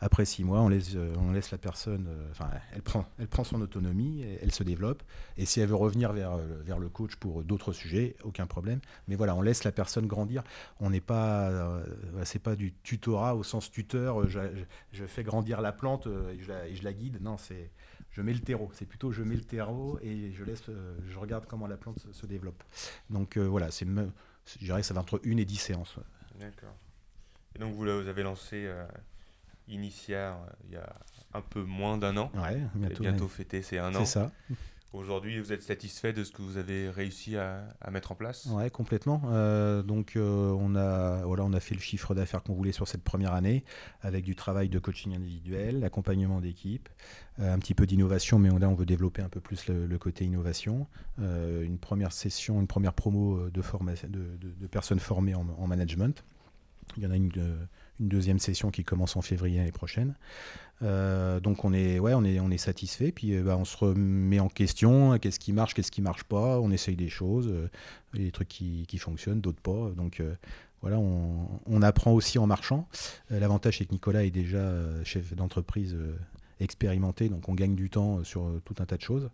[0.00, 3.26] après six mois, on laisse, euh, on laisse la personne, euh, enfin, elle prend, elle
[3.26, 5.02] prend son autonomie, elle se développe.
[5.36, 8.80] Et si elle veut revenir vers, euh, vers le coach pour d'autres sujets, aucun problème.
[9.08, 10.44] Mais voilà, on laisse la personne grandir.
[10.78, 11.82] On n'est pas,
[12.24, 14.28] c'est pas du tutorat au sens tuteur.
[14.28, 17.20] Je, fais grandir la plante et je la, guide.
[17.20, 17.70] Non, c'est,
[18.10, 18.70] je mets le terreau.
[18.74, 20.64] C'est plutôt je mets le terreau et je laisse,
[21.08, 22.62] je regarde comment la plante se, développe.
[23.10, 25.96] Donc voilà, c'est, je dirais, ça va entre une et dix séances.
[26.38, 26.74] D'accord.
[27.56, 28.70] Et donc vous, avez lancé
[29.70, 30.32] euh,
[30.64, 30.96] il y a
[31.34, 32.30] un peu moins d'un an.
[32.34, 34.04] Ouais, bientôt, bientôt fêté c'est un an.
[34.04, 34.32] C'est ça.
[34.94, 38.46] Aujourd'hui, vous êtes satisfait de ce que vous avez réussi à, mettre en place?
[38.46, 39.20] Ouais, complètement.
[39.26, 42.88] Euh, donc, euh, on, a, voilà, on a fait le chiffre d'affaires qu'on voulait sur
[42.88, 43.64] cette première année,
[44.00, 46.88] avec du travail de coaching individuel, l'accompagnement d'équipe,
[47.38, 50.86] un petit peu d'innovation, mais là, on veut développer un peu plus le, côté innovation.
[51.18, 56.24] une première session, une première promo de, de, de, personnes formées en, en, management.
[56.96, 57.30] Il y en a une
[58.00, 60.14] une deuxième session qui commence en février l'année prochaine.
[60.82, 63.12] Euh, donc on est, ouais, on est, on est satisfait.
[63.12, 65.18] Puis euh, bah, on se remet en question.
[65.18, 66.60] Qu'est-ce qui marche, qu'est-ce qui marche pas.
[66.60, 67.68] On essaye des choses, euh,
[68.14, 69.90] des trucs qui, qui fonctionnent, d'autres pas.
[69.96, 70.22] Donc
[70.80, 72.88] voilà, on, on, apprend aussi en marchant.
[73.30, 74.72] L'avantage c'est que Nicolas est déjà
[75.04, 75.96] chef d'entreprise
[76.60, 79.28] expérimenté, donc on gagne du temps sur tout un tas de choses.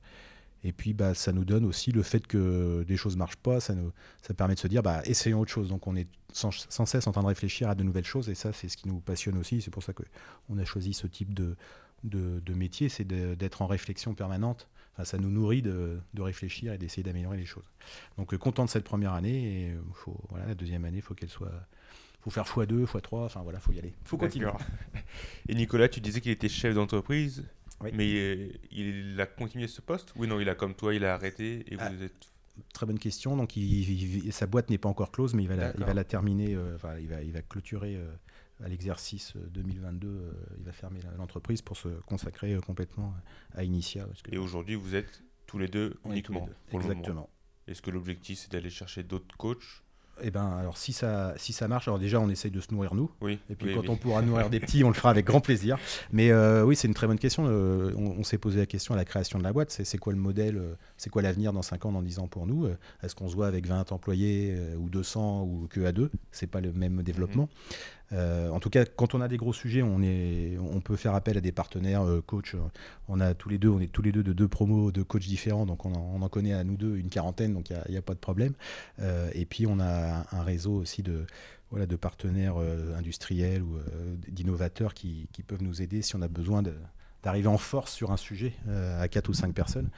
[0.65, 3.61] Et puis, bah, ça nous donne aussi le fait que des choses ne marchent pas,
[3.61, 5.69] ça, nous, ça permet de se dire, bah, essayons autre chose.
[5.69, 8.53] Donc, on est sans, cesse en train de réfléchir à de nouvelles choses, et ça,
[8.53, 9.61] c'est ce qui nous passionne aussi.
[9.61, 11.55] C'est pour ça qu'on a choisi ce type de,
[12.03, 14.69] de, métier, c'est d'être en réflexion permanente.
[14.95, 17.71] Enfin, ça nous nourrit de, de réfléchir et d'essayer d'améliorer les choses.
[18.17, 21.15] Donc, euh, content de cette première année, et faut, voilà, la deuxième année, il faut
[21.15, 21.53] qu'elle soit
[22.25, 23.93] faut faire x2, x3, enfin voilà, faut y aller.
[24.05, 24.51] faut continuer.
[25.49, 27.45] Et Nicolas, tu disais qu'il était chef d'entreprise.
[27.83, 31.15] Mais euh, il a continué ce poste Oui, non, il a comme toi, il a
[31.15, 32.31] arrêté et vous ah, êtes...
[32.73, 33.37] Très bonne question.
[33.37, 36.05] Donc, il, sa boîte n'est pas encore close, mais il va, la, il va la
[36.05, 38.09] terminer, euh, il, va, il va clôturer euh,
[38.65, 40.33] à l'exercice 2022.
[40.59, 43.13] il va fermer l'entreprise pour se consacrer complètement
[43.55, 44.07] à Initia.
[44.31, 47.29] Et aujourd'hui, vous êtes tous les deux uniquement Exactement.
[47.67, 49.84] Est-ce que l'objectif, c'est d'aller chercher d'autres coachs
[50.23, 52.95] eh ben, alors si ça, si ça marche, alors déjà on essaye de se nourrir
[52.95, 53.11] nous.
[53.21, 55.79] Oui, et puis quand on pourra nourrir des petits, on le fera avec grand plaisir.
[56.13, 57.45] Mais euh, oui, c'est une très bonne question.
[57.47, 59.71] Euh, on, s'est posé la question à la création de la boîte.
[59.71, 62.47] C'est quoi le modèle euh, C'est quoi l'avenir dans 5 ans, dans 10 ans pour
[62.47, 62.69] nous
[63.03, 66.11] Est-ce qu'on se voit avec 20 employés ou 200 ou que à deux?
[66.31, 67.49] C'est pas le même développement.
[68.13, 71.15] Euh, en tout cas, quand on a des gros sujets, on, est, on peut faire
[71.15, 72.57] appel à des partenaires, euh, coach.
[73.09, 75.23] On a tous les deux, on est tous les deux de deux promos de coachs
[75.23, 78.15] différents, donc on en, connaît à nous deux une quarantaine, donc il n'y a, pas
[78.15, 78.55] de problème.
[79.01, 81.27] Euh, et puis on a un, réseau aussi de,
[81.71, 82.57] voilà, de partenaires
[82.97, 83.79] industriels ou
[84.29, 86.63] d'innovateurs qui, peuvent nous aider si on a besoin
[87.23, 89.89] d'arriver en force sur un sujet à quatre ou cinq personnes.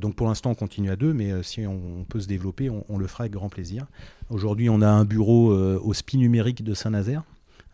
[0.00, 2.98] donc pour l'instant, on continue à deux, mais si on, peut se développer, on, on,
[2.98, 3.86] le fera avec grand plaisir.
[4.30, 7.24] Aujourd'hui, on a un bureau au SPI numérique de Saint-Nazaire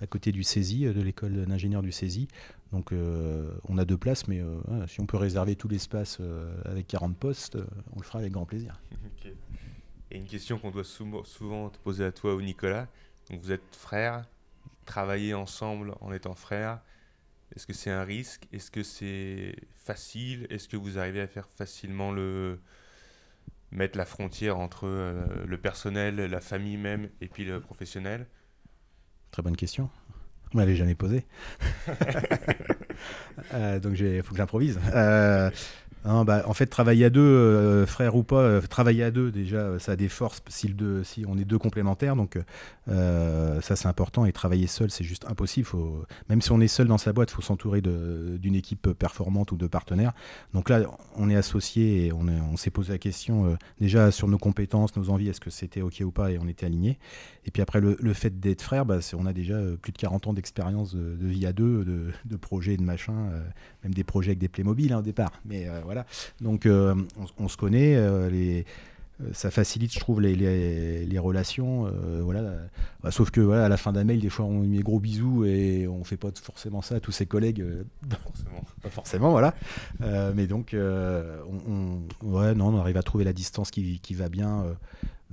[0.01, 2.29] à côté du CESI, euh, de l'école d'ingénieur du CESI.
[2.73, 6.21] Donc euh, on a deux places, mais euh, si on peut réserver tout l'espace
[6.65, 7.59] avec 40 postes,
[7.95, 8.81] on le fera avec grand plaisir.
[10.11, 12.89] Et une question qu'on doit souvent te poser à toi ou Nicolas.
[13.29, 14.25] Donc vous êtes frères,
[14.87, 16.81] travailler ensemble en étant frères.
[17.55, 18.49] Est-ce que c'est un risque?
[18.51, 20.47] Est-ce que c'est facile?
[20.49, 22.59] Est-ce que vous arrivez à faire facilement le
[23.71, 24.87] mettre la frontière entre
[25.47, 28.27] le personnel, la famille même et puis le professionnel?
[29.31, 29.88] Très bonne question.
[30.53, 31.27] Vous m'avez jamais posé.
[33.55, 34.79] euh, donc il faut que j'improvise.
[36.07, 39.31] Euh, bah, en fait, travailler à deux, euh, frère ou pas, euh, travailler à deux,
[39.31, 40.75] déjà, euh, ça a des forces si,
[41.27, 42.17] on est deux complémentaires.
[42.17, 42.39] Donc,
[42.87, 44.25] ça, c'est important.
[44.25, 45.69] Et travailler seul, c'est juste impossible.
[46.29, 49.57] Même si on est seul dans sa boîte, il faut s'entourer d'une équipe performante ou
[49.57, 50.13] de partenaires.
[50.55, 50.81] Donc là,
[51.17, 55.29] on est associé et on, s'est posé la question déjà sur nos compétences, nos envies,
[55.29, 56.99] est-ce que c'était OK ou pas, et on était alignés.
[57.45, 60.33] Et puis après, le, fait d'être frère, bah, on a déjà plus de 40 ans
[60.33, 61.85] d'expérience de, vie à deux,
[62.25, 63.31] de, projets et de machin,
[63.83, 65.33] même des projets avec des Playmobil hein, au départ.
[65.45, 66.05] Mais voilà.
[66.40, 67.96] Donc euh, on, on se connaît.
[67.96, 68.64] euh, les,
[69.20, 71.90] euh, ça facilite, je trouve, les, les, les relations.
[72.22, 72.42] voilà.
[73.03, 75.01] Bah, sauf que voilà, à la fin d'un mail, des fois, on met des gros
[75.01, 77.64] bisous et on fait pas forcément ça à tous ses collègues.
[78.22, 78.62] Forcément.
[78.83, 79.55] pas forcément, voilà.
[80.35, 81.59] Mais donc, on,
[82.22, 84.64] on- ouais, non, on arrive à trouver la distance qui, qui va bien.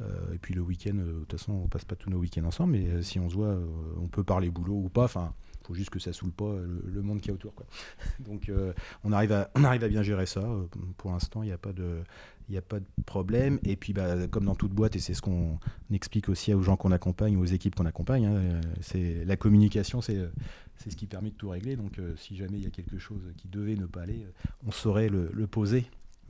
[0.01, 2.43] euh, et puis le week-end, euh, de toute façon, on passe pas tous nos week-ends
[2.45, 3.55] ensemble, mais euh, si on se voit,
[4.01, 5.03] on peut parler boulot ou pas.
[5.05, 5.31] Enfin,
[5.65, 6.53] faut juste que ça saoule pas
[6.85, 7.53] le, monde qui est autour.
[8.19, 8.73] Donc, euh,
[9.03, 10.41] on, arrive à, on arrive à bien gérer ça.
[10.41, 10.65] Euh,
[10.97, 12.03] Pour l'instant, il n'y a pas de.
[13.07, 13.59] Problème.
[13.63, 15.57] Et puis, bah, comme dans toute boîte, et c'est ce qu'on
[15.91, 19.99] explique aussi aux gens qu'on accompagne, aux équipes qu'on accompagne, hein, euh, c'est la communication,
[20.01, 20.29] c'est
[20.87, 21.75] ce qui permet de tout régler.
[21.75, 24.27] Donc, si jamais il y a quelque chose qui devait ne pas aller,
[24.67, 25.89] on saurait le, poser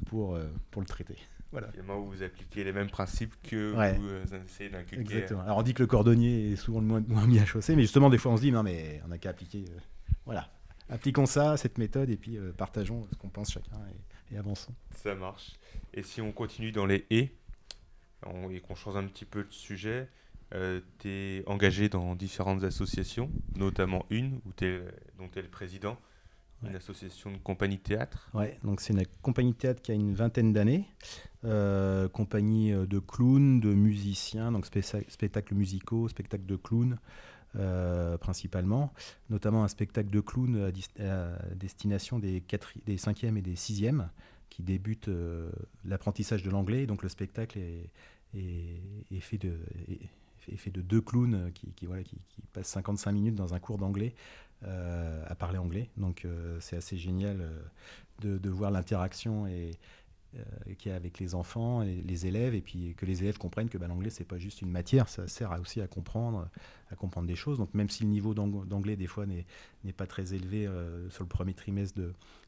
[0.09, 1.17] pour le traiter.
[1.59, 1.71] Voilà.
[1.71, 3.93] Finalement, vous appliquez les mêmes principes que Ouais.
[3.97, 5.01] vous euh, essayez d'inculquer.
[5.01, 5.41] Exactement.
[5.41, 8.09] Alors, on dit que le cordonnier est souvent le moins, moins bien chaussé, mais justement,
[8.09, 9.65] des fois, on se dit, non, mais on n'a qu'à appliquer.
[9.69, 9.79] euh,
[10.25, 10.51] voilà.
[10.89, 13.77] Appliquons ça, cette méthode, et puis euh, partageons ce qu'on pense chacun
[14.31, 14.73] et, et avançons.
[14.91, 15.53] Ça marche.
[15.93, 17.31] Et si on continue dans les et,
[18.25, 20.07] on- et qu'on change un petit peu de sujet,
[20.99, 24.51] tu es engagé dans différentes associations, notamment une où
[25.17, 25.97] dont tu es le président,
[26.63, 26.75] une Ouais.
[26.75, 28.29] association de compagnie théâtre.
[28.33, 30.85] Ouais, donc c'est une compagnie théâtre qui a une vingtaine d'années,
[31.43, 36.97] euh, compagnie euh, de clowns, de musiciens, donc spectacles musicaux, spectacles de clowns
[37.57, 38.93] euh, principalement,
[39.29, 44.07] notamment un spectacle de clowns à, destination des, quatri- des 5e et des 6e
[44.49, 45.49] qui débutent euh,
[45.85, 46.85] l'apprentissage de l'anglais.
[46.85, 47.89] Donc le spectacle est,
[48.33, 49.53] est- est fait de,
[49.89, 50.09] est-
[50.51, 53.59] est fait de deux clowns qui, qui, voilà, qui, qui passent 55 minutes dans un
[53.59, 54.13] cours d'anglais
[54.63, 55.89] à parler anglais.
[55.97, 59.71] Donc euh, c'est assez génial euh, de, voir l'interaction et
[60.35, 63.37] euh, qu'il y a avec les enfants et les élèves et puis que les élèves
[63.37, 66.49] comprennent que bah, l'anglais c'est pas juste une matière ça sert à- aussi à comprendre
[66.89, 70.07] à comprendre des choses donc même si le niveau d'ang- d'anglais des fois n'est pas
[70.07, 72.01] très élevé euh, sur le premier trimestre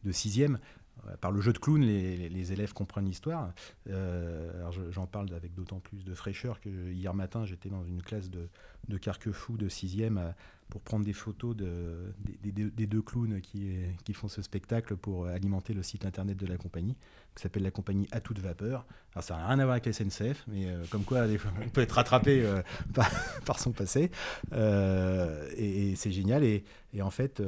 [0.03, 0.59] de, sixième
[1.07, 3.53] euh, par le jeu de clown, les, élèves comprennent l'histoire.
[3.89, 8.29] Euh, J'en parle avec d'autant plus de fraîcheur que hier matin, j'étais dans une classe
[8.29, 8.49] de,
[8.87, 10.31] de carquefou de 6e euh,
[10.69, 13.71] pour prendre des photos de, des, deux clowns qui,
[14.03, 16.97] qui font ce spectacle pour alimenter le site internet de la compagnie,
[17.35, 18.85] qui s'appelle la compagnie À toute vapeur.
[19.13, 21.25] Alors ça n'a rien à voir avec la SNCF, mais euh, comme quoi
[21.63, 22.61] on peut être rattrapé euh,
[23.45, 24.11] par, son passé.
[24.51, 26.43] Euh, et c'est génial.
[26.43, 27.41] Et, et en fait,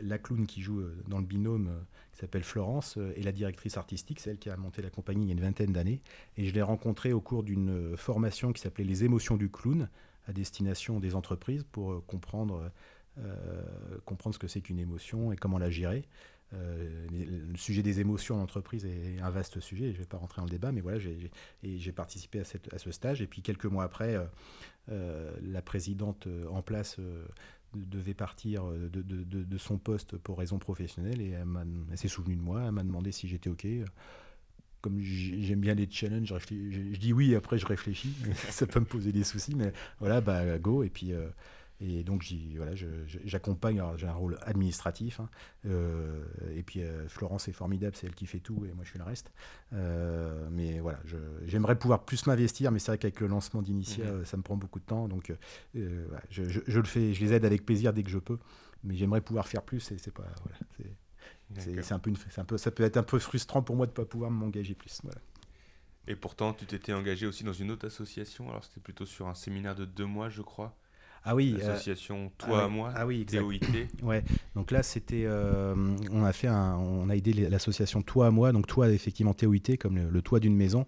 [0.00, 1.70] la clown qui joue dans le binôme,
[2.12, 5.28] qui s'appelle Florence, est la directrice artistique, c'est elle qui a monté la compagnie il
[5.28, 6.00] y a une vingtaine d'années.
[6.36, 9.88] Et je l'ai rencontrée au cours d'une formation qui s'appelait Les émotions du clown,
[10.26, 12.70] à destination des entreprises, pour euh, comprendre,
[13.18, 16.06] euh, comprendre ce que c'est qu'une émotion et comment la gérer.
[16.54, 20.18] Euh, le sujet des émotions en entreprise est un vaste sujet, je ne vais pas
[20.18, 23.22] rentrer dans le débat, mais voilà, j'ai participé à, cette- à ce stage.
[23.22, 24.24] Et puis quelques mois après, euh,
[24.90, 27.24] euh, la présidente euh, en place euh,
[27.74, 32.42] devait partir euh, de, de- son poste pour raison professionnelle et elle s'est souvenue de
[32.42, 33.66] moi, elle m'a demandé si j'étais OK.
[34.82, 38.12] Comme j'ai- j'aime bien les challenges, je, dis oui, après je réfléchis,
[38.50, 40.82] ça peut me poser des soucis, mais voilà, bah go.
[40.82, 41.28] Et puis euh,
[41.80, 42.24] et donc
[42.56, 42.72] voilà,
[43.24, 45.28] j'accompagne, j'ai un rôle administratif, hein,
[45.66, 46.22] euh,
[46.54, 48.98] et puis euh, Florence est formidable, c'est elle qui fait tout et moi je fais
[48.98, 49.32] le reste.
[50.50, 51.00] Mais voilà,
[51.46, 54.24] j'aimerais pouvoir plus m'investir, mais c'est vrai qu'avec le lancement d'Initia, Mhm.
[54.24, 55.32] ça me prend beaucoup de temps, donc
[55.74, 58.38] voilà, je, je- je le fais, je les aide avec plaisir dès que je peux,
[58.84, 60.58] mais j'aimerais pouvoir faire plus, et c'est pas, voilà,
[61.58, 63.86] c'est- un peu, une- c'est un peu, ça peut être un peu frustrant pour moi
[63.86, 64.98] de pas pouvoir m'engager plus.
[65.02, 65.20] Voilà.
[66.08, 68.50] Et pourtant, tu t'étais engagé aussi dans une autre association.
[68.50, 70.74] Alors, c'était plutôt sur un séminaire de deux mois, je crois.
[71.24, 73.42] Ah oui, euh, L'association ah Toi à oui, moi, ah oui, exact.
[73.42, 73.86] TOIT.
[74.02, 74.24] Ouais,
[74.56, 75.76] donc là c'était, euh,
[76.10, 79.76] on a fait un, on a aidé l'association Toi à moi, donc Toi effectivement TOIT
[79.78, 80.84] comme le, le toit d'une maison,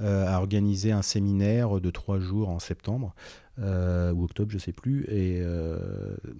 [0.00, 3.14] euh, à organiser un séminaire de trois jours en septembre
[3.60, 5.04] euh, ou octobre, je sais plus.
[5.04, 5.78] Et euh,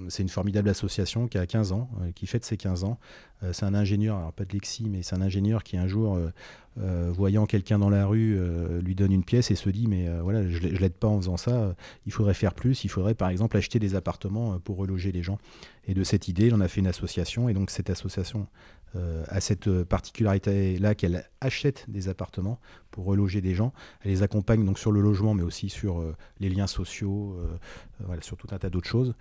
[0.08, 2.98] c'est une formidable association qui a 15 ans, euh, qui fête ses 15 ans.
[3.52, 6.18] C'est un ingénieur, alors pas de Lexi, mais c'est un ingénieur qui un jour,
[6.78, 8.40] voyant quelqu'un dans la rue,
[8.80, 11.36] lui donne une pièce et se dit mais voilà, je, je l'aide pas en faisant
[11.36, 11.76] ça.
[12.06, 12.84] Il faudrait faire plus.
[12.84, 15.36] Il faudrait par exemple acheter des appartements pour reloger les gens.
[15.86, 17.50] Et de cette idée, on a fait une association.
[17.50, 18.46] Et donc cette association
[18.96, 23.72] euh, a cette euh, particularité-là qu'elle achète des appartements pour reloger des gens.
[24.02, 27.56] Elle les accompagne donc sur le logement, mais aussi sur euh, les liens sociaux, euh,
[28.00, 29.14] voilà, sur tout un tas d'autres choses.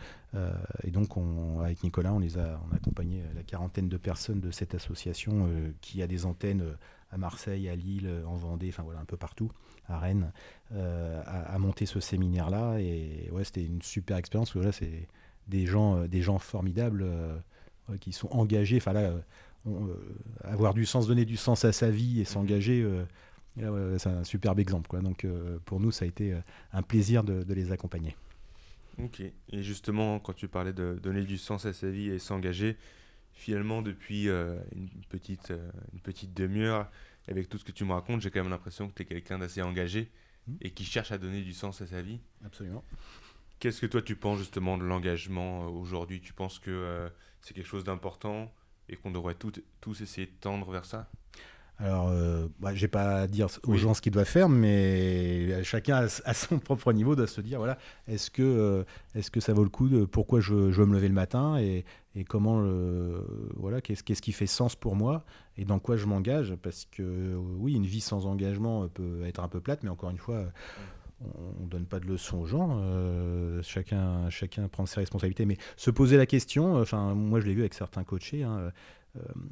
[0.84, 4.74] Et donc on, avec Nicolas, on les a, accompagné la quarantaine de personnes de cette
[4.74, 5.48] association
[5.80, 6.64] qui a des antennes
[7.12, 9.52] à Marseille, à Lille, en Vendée, enfin voilà, un peu partout,
[9.88, 10.32] à Rennes,
[10.72, 12.80] à, monter ce séminaire-là.
[12.80, 14.56] Et ouais, c'était une super expérience.
[14.56, 15.08] là, c'est
[15.48, 17.06] des gens, des gens formidables
[18.00, 18.78] qui sont engagés.
[18.78, 19.12] Enfin là,
[19.66, 19.96] on, euh,
[20.44, 23.04] avoir du sens, donner du sens à sa vie et s'engager, euh,
[23.58, 24.88] là, ouais, c'est un superbe exemple.
[24.88, 25.02] Quoi.
[25.02, 26.40] Donc euh, pour nous, ça a été euh,
[26.74, 28.16] un plaisir de, de les accompagner.
[29.02, 29.22] Ok.
[29.22, 32.78] Et justement, quand tu parlais de donner du sens à sa vie et s'engager,
[33.32, 36.90] finalement, depuis euh, une petite, euh, une petite demi-heure,
[37.28, 39.40] avec tout ce que tu me racontes, j'ai quand même l'impression que tu es quelqu'un
[39.40, 40.10] d'assez engagé
[40.46, 40.58] Mhm.
[40.60, 42.20] et qui cherche à donner du sens à sa vie.
[42.46, 42.84] Absolument.
[43.60, 46.20] Qu'est-ce que toi tu penses justement de l'engagement euh, aujourd'hui?
[46.20, 47.08] Tu penses que euh,
[47.40, 48.54] c'est quelque chose d'important?
[48.94, 51.10] Et qu'on devrait tout- tous essayer de tendre vers ça?
[51.80, 53.78] Alors, euh, bah, j'ai pas à dire aux Oui.
[53.80, 57.80] gens ce qu'ils doivent faire, mais chacun à, son propre niveau doit se dire voilà,
[58.08, 58.84] est-ce que, euh,
[59.16, 61.58] est-ce que ça vaut le coup de pourquoi je, je veux me lever le matin
[61.58, 61.84] et,
[62.16, 62.64] et comment
[63.56, 65.26] voilà, qu'est-ce, qu'est-ce qui fait sens pour moi
[65.58, 66.56] et dans quoi je m'engage?
[66.62, 70.12] Parce que euh, oui, une vie sans engagement peut être un peu plate, mais encore
[70.12, 70.46] une fois.
[71.60, 75.46] On ne donne pas de leçons aux gens, euh, chacun, chacun prend ses responsabilités.
[75.46, 78.72] Mais se poser la question, enfin, moi je l'ai vu avec certains coachés, hein, euh,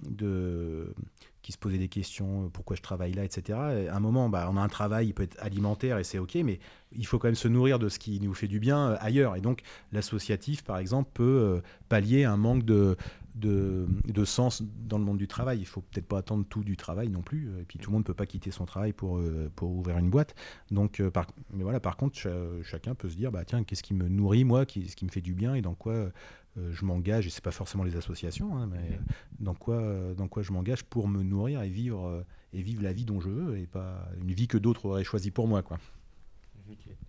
[0.09, 0.93] de,
[1.41, 3.59] qui se posaient des questions, euh, pourquoi je travaille là, etc.
[3.83, 6.19] Et à un moment, bah, on a un travail, il peut être alimentaire et c'est
[6.19, 6.59] OK, mais
[6.91, 9.35] il faut quand même se nourrir de ce qui nous fait du bien euh, ailleurs.
[9.35, 12.95] Et donc, l'associatif, par exemple, peut euh, pallier un manque de,
[13.35, 15.59] de, de sens dans le monde du travail.
[15.59, 17.49] Il faut peut-être pas attendre tout du travail non plus.
[17.59, 19.97] Et puis, tout le monde ne peut pas quitter son travail pour, euh, pour ouvrir
[19.97, 20.35] une boîte.
[20.69, 21.09] Donc, euh,
[21.53, 22.29] mais voilà, par contre, cha-
[22.63, 25.11] chacun peut se dire, bah, tiens, qu'est-ce qui me nourrit, moi, qui, ce qui me
[25.11, 26.09] fait du bien et dans quoi euh,
[26.57, 27.27] je m'engage.
[27.27, 28.97] Et c'est pas forcément les associations, hein, mais euh,
[29.39, 32.21] dans quoi, euh, dans quoi je m'engage pour me nourrir et vivre, euh,
[32.53, 35.31] et vivre la vie dont je veux et pas une vie que d'autres auraient choisie
[35.31, 35.61] pour moi.
[35.61, 35.77] Quoi.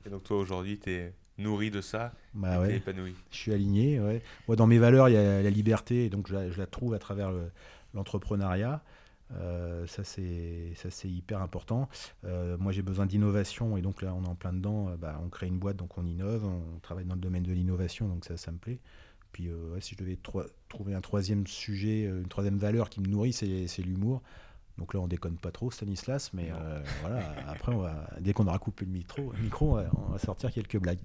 [0.07, 2.76] Et donc toi aujourd'hui tu es nourri de ça Bah ouais.
[2.76, 3.14] épanoui.
[3.30, 4.01] Je suis aligné.
[4.01, 4.22] Ouais.
[4.49, 6.66] Moi, dans mes valeurs, il y a la liberté, et donc je la, je la
[6.66, 7.51] trouve à travers le-
[7.95, 8.82] l'entrepreneuriat.
[9.34, 10.74] Euh, ça, c'est
[11.09, 11.88] hyper important.
[12.24, 14.88] Euh, moi, j'ai besoin d'innovation, et donc là, on est en plein dedans.
[14.90, 16.45] Euh, bah, on crée une boîte, donc on innove.
[16.45, 18.78] On travaille dans le domaine de l'innovation, donc ça, ça me plaît.
[19.33, 20.18] Puis, euh, ouais, si je devais
[20.68, 24.22] trouver un troisième sujet, euh, une troisième valeur qui me nourrit, c'est l'humour.
[24.78, 27.35] Donc là, on déconne pas trop, Stanislas, mais euh, voilà.
[27.47, 29.33] Après, on va, dès qu'on aura coupé le micro,
[29.78, 30.99] on va- sortir quelques blagues.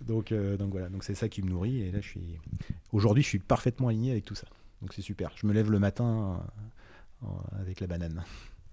[0.00, 1.82] Donc, euh, donc voilà, donc c'est ça qui me nourrit.
[1.82, 2.38] Et là, je suis
[2.92, 4.46] aujourd'hui, je suis parfaitement aligné avec tout ça.
[4.80, 5.30] Donc c'est super.
[5.36, 6.42] Je me lève le matin
[7.22, 7.26] euh,
[7.60, 8.24] avec la banane.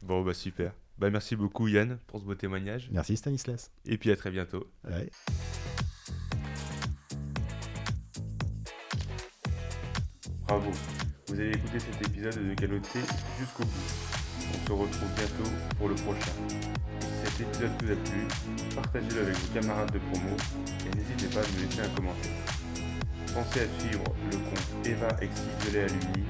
[0.02, 0.74] Bon bah super.
[0.98, 3.70] Bah merci beaucoup Yann pour ce beau témoignage Merci Stanislas.
[3.86, 4.68] et puis à très bientôt.
[4.90, 5.10] Ouais.
[10.50, 10.72] Bravo.
[11.28, 13.02] Vous avez écouté cet épisode de Galoté
[13.40, 14.50] jusqu'au bout.
[14.50, 16.32] On se retrouve bientôt pour le prochain.
[17.00, 20.36] Si cet épisode vous a plu, partagez-le avec vos camarades de promo
[20.88, 22.32] et n'hésitez pas à me laisser un commentaire.
[23.32, 26.26] Pensez à suivre le compte Eva Exi Violet Alumni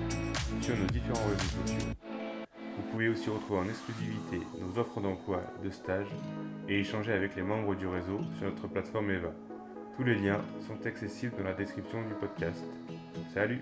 [0.59, 1.87] sur nos différents réseaux sociaux.
[2.75, 6.09] Vous pouvez aussi retrouver en exclusivité nos offres d'emploi, de stage
[6.67, 9.31] et échanger avec les membres du réseau sur notre plateforme Eva.
[9.95, 12.65] Tous les liens sont accessibles dans la description du podcast.
[13.33, 13.61] Salut